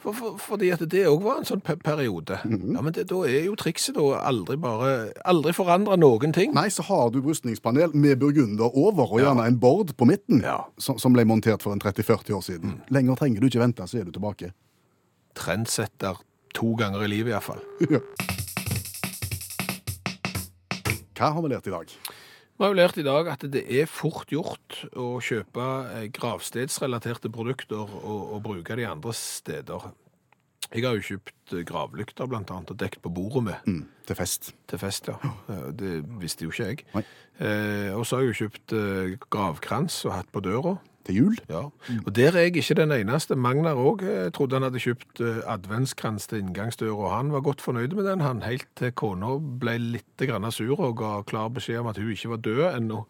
For, 0.00 0.12
for, 0.16 0.36
fordi 0.40 0.70
at 0.72 0.80
det 0.90 1.02
òg 1.08 1.20
var 1.24 1.38
en 1.42 1.44
sånn 1.48 1.60
pe 1.60 1.74
periode. 1.76 2.38
Mhm. 2.44 2.74
Ja, 2.76 2.80
Men 2.80 2.92
det, 2.96 3.02
da 3.10 3.18
er 3.28 3.44
jo 3.44 3.54
trikset 3.60 3.94
da 3.98 4.20
aldri 4.24 4.56
bare 4.56 5.12
Aldri 5.28 5.52
forandre 5.52 5.96
noen 6.00 6.32
ting. 6.32 6.54
Nei, 6.56 6.68
så 6.72 6.82
har 6.88 7.10
du 7.12 7.20
brystningspanel 7.20 7.92
med 7.94 8.16
burgunder 8.22 8.72
over, 8.72 9.12
og 9.12 9.20
gjerne 9.20 9.44
en 9.48 9.58
bord 9.60 9.92
på 9.96 10.08
midten, 10.08 10.40
Ja. 10.44 10.58
som, 10.78 10.96
som 10.98 11.12
ble 11.12 11.24
montert 11.28 11.60
for 11.62 11.72
en 11.76 11.80
30-40 11.84 12.32
år 12.36 12.40
siden. 12.46 12.80
Lenger 12.88 13.14
trenger 13.20 13.40
du 13.40 13.46
ikke 13.50 13.60
vente, 13.60 13.84
så 13.88 14.00
er 14.00 14.04
du 14.08 14.10
tilbake. 14.16 14.52
Trendsetter 15.38 16.18
to 16.54 16.72
ganger 16.78 17.04
i 17.06 17.10
livet 17.12 17.32
iallfall. 17.34 17.60
Ja. 17.90 18.00
Hva 21.20 21.34
har 21.36 21.42
vi 21.44 21.50
lært 21.52 21.68
i 21.68 21.72
dag? 21.74 21.90
Vi 21.90 22.64
har 22.64 22.72
jo 22.72 22.76
lært 22.78 22.98
i 23.00 23.04
dag 23.06 23.28
at 23.32 23.42
det 23.52 23.62
er 23.72 23.88
fort 23.88 24.28
gjort 24.32 24.82
å 24.96 25.14
kjøpe 25.24 25.66
eh, 25.96 26.06
gravstedsrelaterte 26.12 27.30
produkter 27.32 27.80
og, 27.84 28.20
og 28.36 28.42
bruke 28.44 28.76
de 28.76 28.86
andre 28.88 29.12
steder. 29.16 29.90
Jeg 30.70 30.84
har 30.86 30.96
jo 30.98 31.04
kjøpt 31.06 31.54
eh, 31.56 31.64
gravlykter 31.68 32.28
blant 32.30 32.52
annet 32.52 32.72
og 32.74 32.78
dekt 32.80 33.00
på 33.04 33.12
bordet 33.16 33.42
med 33.48 33.68
Mm, 33.68 33.82
til 34.08 34.16
fest. 34.18 34.52
til 34.68 34.80
fest, 34.80 35.08
ja. 35.12 35.16
Eh, 35.52 35.66
Det 35.76 35.94
visste 36.20 36.44
jo 36.48 36.52
ikke 36.52 36.68
jeg. 36.72 36.84
Eh, 37.40 37.92
og 37.96 38.04
så 38.08 38.16
har 38.20 38.24
jeg 38.26 38.32
jo 38.34 38.40
kjøpt 38.44 38.76
gravkrans 39.32 40.02
og 40.08 40.16
hatt 40.18 40.32
på 40.32 40.44
døra. 40.44 40.76
Til 41.06 41.16
jul? 41.16 41.36
Ja. 41.48 41.62
Og 42.04 42.10
der 42.16 42.34
er 42.36 42.46
jeg 42.46 42.56
ikke 42.60 42.76
den 42.76 42.92
eneste. 42.92 43.36
Magnar 43.36 43.78
òg 43.80 44.02
trodde 44.36 44.58
han 44.58 44.66
hadde 44.66 44.82
kjøpt 44.82 45.22
eh, 45.24 45.38
adventskrans 45.48 46.28
til 46.28 46.42
inngangsdøra, 46.42 47.14
han 47.16 47.32
var 47.32 47.44
godt 47.46 47.64
fornøyd 47.64 47.96
med 47.96 48.04
den, 48.10 48.24
han, 48.24 48.42
helt 48.44 48.68
til 48.76 48.92
kona 48.92 49.36
ble 49.62 49.78
litt 49.96 50.26
grann 50.28 50.48
sur 50.52 50.76
og 50.76 50.98
ga 51.00 51.14
klar 51.28 51.48
beskjed 51.54 51.80
om 51.80 51.88
at 51.92 52.00
hun 52.00 52.12
ikke 52.12 52.34
var 52.34 52.44
død 52.44 52.66
ennå. 52.74 53.04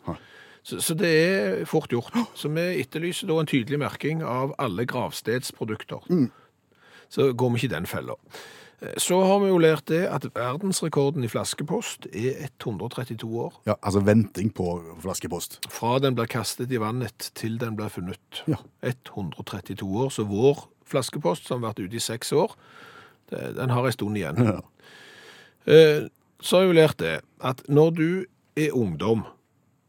Så, 0.62 0.78
så 0.84 0.94
det 0.94 1.10
er 1.10 1.64
fort 1.66 1.90
gjort. 1.90 2.14
Så 2.36 2.50
vi 2.52 2.66
etterlyser 2.82 3.30
da 3.30 3.40
en 3.40 3.48
tydelig 3.50 3.80
merking 3.80 4.22
av 4.22 4.54
alle 4.60 4.84
gravstedsprodukter. 4.86 6.04
Så 7.10 7.32
går 7.32 7.50
vi 7.50 7.62
ikke 7.62 7.70
i 7.72 7.76
den 7.76 7.88
fella. 7.90 8.16
Så 8.96 9.18
har 9.28 9.38
vi 9.42 9.50
jo 9.50 9.58
lært 9.60 9.84
det 9.90 10.06
at 10.08 10.24
verdensrekorden 10.34 11.24
i 11.26 11.28
flaskepost 11.28 12.06
er 12.16 12.46
132 12.64 13.26
år. 13.42 13.58
Ja, 13.68 13.74
altså 13.82 14.00
venting 14.06 14.48
på 14.56 14.78
flaskepost. 15.02 15.58
Fra 15.68 15.98
den 16.00 16.16
blir 16.16 16.30
kastet 16.32 16.72
i 16.72 16.80
vannet 16.80 17.30
til 17.36 17.58
den 17.60 17.76
blir 17.76 17.92
funnet. 17.92 18.40
Ja. 18.48 18.56
132 18.82 19.84
år, 19.84 20.08
så 20.14 20.24
vår 20.24 20.64
flaskepost, 20.88 21.44
som 21.46 21.60
har 21.62 21.74
vært 21.74 21.84
ute 21.90 22.00
i 22.00 22.02
seks 22.02 22.32
år, 22.32 22.56
den 23.30 23.70
har 23.70 23.84
ei 23.86 23.92
stund 23.94 24.16
igjen. 24.18 24.40
Ja. 24.48 24.56
Eh, 25.66 26.08
Så 26.40 26.56
har 26.56 26.62
jeg 26.64 26.70
jo 26.70 26.78
lært 26.80 26.96
det, 27.02 27.20
at 27.44 27.58
når 27.68 27.90
du 27.92 28.24
er 28.56 28.72
ungdom, 28.72 29.26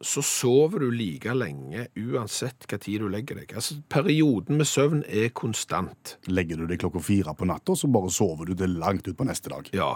så 0.01 0.21
sover 0.25 0.83
du 0.83 0.91
like 0.91 1.33
lenge 1.35 1.87
uansett 1.99 2.65
hva 2.69 2.79
tid 2.81 3.03
du 3.03 3.09
legger 3.11 3.41
deg. 3.41 3.53
Altså, 3.57 3.77
perioden 3.91 4.59
med 4.59 4.69
søvn 4.69 5.03
er 5.07 5.31
konstant. 5.37 6.15
Legger 6.29 6.61
du 6.61 6.67
deg 6.69 6.81
klokka 6.83 7.03
fire 7.05 7.35
på 7.37 7.47
natta, 7.49 7.75
så 7.77 7.89
bare 7.91 8.11
sover 8.13 8.49
du 8.49 8.55
til 8.57 8.77
langt 8.81 9.07
ut 9.07 9.17
på 9.17 9.27
neste 9.27 9.53
dag. 9.53 9.69
Ja. 9.77 9.91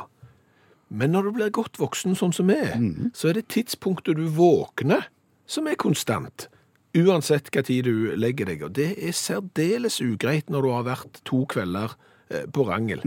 Men 0.94 1.16
når 1.16 1.28
du 1.28 1.36
blir 1.38 1.54
godt 1.54 1.80
voksen 1.82 2.18
sånn 2.18 2.34
som 2.36 2.52
vi 2.52 2.58
er, 2.62 2.76
så 3.18 3.32
er 3.32 3.40
det 3.40 3.48
tidspunktet 3.54 4.20
du 4.20 4.28
våkner 4.30 5.10
som 5.50 5.68
er 5.68 5.80
konstant. 5.82 6.48
Uansett 6.96 7.50
hva 7.52 7.64
tid 7.66 7.90
du 7.90 8.14
legger 8.16 8.48
deg. 8.48 8.64
Og 8.64 8.76
det 8.78 8.94
er 8.96 9.16
særdeles 9.16 10.00
ugreit 10.04 10.50
når 10.54 10.62
du 10.62 10.70
har 10.72 10.86
vært 10.88 11.24
to 11.28 11.44
kvelder 11.52 11.98
eh, 12.30 12.46
på 12.48 12.68
rangel. 12.70 13.02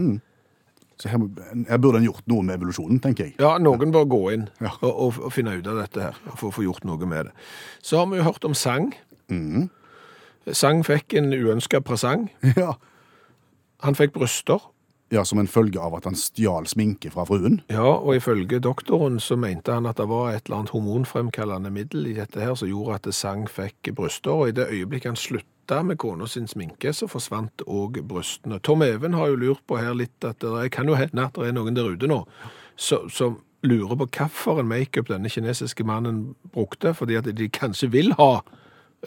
Så 0.99 1.07
her, 1.07 1.21
her 1.69 1.77
burde 1.79 2.01
en 2.01 2.07
gjort 2.09 2.25
noe 2.27 2.43
med 2.43 2.57
evolusjonen, 2.59 2.99
tenker 2.99 3.29
jeg. 3.29 3.35
Ja, 3.39 3.53
noen 3.57 3.91
bør 3.95 4.03
gå 4.11 4.17
inn 4.35 4.49
Ja. 4.59 4.73
og, 4.81 4.89
og, 4.91 5.19
og 5.29 5.31
finne 5.31 5.53
ut 5.55 5.67
av 5.71 5.77
dette 5.79 6.01
her, 6.09 6.17
for 6.35 6.49
å 6.49 6.55
få 6.57 6.65
gjort 6.65 6.83
noe 6.89 7.07
med 7.07 7.29
det. 7.29 7.33
Så 7.81 8.01
har 8.01 8.09
vi 8.11 8.19
jo 8.19 8.25
hørt 8.27 8.43
om 8.49 8.53
sang. 8.57 8.89
Sang 10.51 10.81
fikk 10.83 11.13
en 11.19 11.31
uønska 11.35 11.81
presang. 11.85 12.29
Ja. 12.59 12.73
Han 13.85 13.95
fikk 13.95 14.11
bryster. 14.17 14.59
ja, 15.09 15.23
som 15.25 15.39
en 15.39 15.47
følge 15.47 15.79
av 15.81 15.95
at 15.97 16.03
han 16.05 16.17
stjal 16.19 16.67
sminke 16.67 17.09
fra 17.13 17.23
fruen. 17.25 17.61
Ja, 17.71 17.85
og 17.95 18.11
ifølge 18.17 18.59
doktoren 18.61 19.15
så 19.23 19.37
mente 19.39 19.71
han 19.73 19.87
at 19.89 19.97
det 19.97 20.05
var 20.11 20.33
et 20.35 20.43
eller 20.45 20.59
annet 20.59 20.73
hormonfremkallende 20.75 21.71
middel 21.73 22.09
i 22.11 22.17
dette 22.17 22.43
her 22.43 22.53
som 22.59 22.67
gjorde 22.69 22.99
at 22.99 23.07
sang 23.15 23.47
fikk 23.49 23.89
bryster, 23.97 24.35
og 24.35 24.51
i 24.51 24.57
det 24.59 24.67
øyeblikket 24.69 25.09
han 25.13 25.17
slutta 25.17 25.47
med 25.85 25.97
kona 26.01 26.27
sin 26.27 26.47
sminke, 26.47 26.91
så 26.93 27.07
forsvant 27.07 27.61
òg 27.67 28.01
brystene. 28.09 28.59
Tom 28.61 28.81
Even 28.83 29.13
har 29.13 29.27
jo 29.27 29.35
lurt 29.35 29.61
på 29.67 29.77
her 29.79 29.93
litt 29.93 30.23
at 30.25 30.39
det 30.39 30.71
kan 30.71 30.87
jo 30.89 30.95
hende 30.99 31.25
at 31.25 31.33
det 31.37 31.47
er 31.47 31.53
noen 31.53 31.75
der 31.77 31.91
ute 31.93 32.07
nå 32.09 32.25
så- 32.77 33.09
som 33.11 33.37
lurer 33.63 33.95
på 33.95 34.07
hvilken 34.07 34.65
makeup 34.67 35.07
denne 35.07 35.29
kinesiske 35.29 35.83
mannen 35.85 36.35
brukte, 36.53 36.93
fordi 36.95 37.17
at 37.17 37.25
de 37.35 37.49
kanskje 37.49 37.89
vil 37.91 38.13
ha 38.13 38.41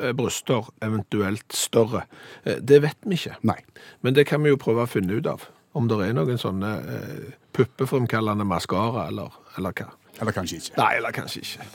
eh, 0.01 0.13
bryster, 0.13 0.65
eventuelt 0.81 1.53
større. 1.53 2.05
Eh, 2.47 2.57
Det 2.61 2.81
vet 2.83 2.97
vi 3.05 3.15
ikke. 3.17 3.37
Nei. 3.43 3.59
Men 4.03 4.15
det 4.15 4.27
kan 4.27 4.43
vi 4.43 4.49
jo 4.51 4.57
prøve 4.57 4.83
å 4.85 4.89
finne 4.89 5.13
ut 5.19 5.27
av. 5.27 5.49
Om 5.75 5.89
det 5.89 5.99
er 6.09 6.13
noen 6.13 6.39
sånne 6.39 6.71
eh, 6.89 7.33
puppefremkallende 7.53 8.45
maskara, 8.45 9.09
eller, 9.09 9.31
eller 9.59 9.73
hva. 9.73 9.91
Eller 10.21 10.33
kanskje 10.33 10.57
ikke. 10.61 10.77
Nei, 10.79 10.97
eller 10.97 11.11
kanskje 11.13 11.41
ikke. 11.43 11.67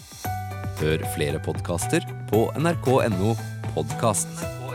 Hør 0.82 1.06
flere 1.15 1.39
podkaster 1.45 2.02
på 2.30 2.52
nrk.no 2.58 3.36
podkast. 3.73 4.66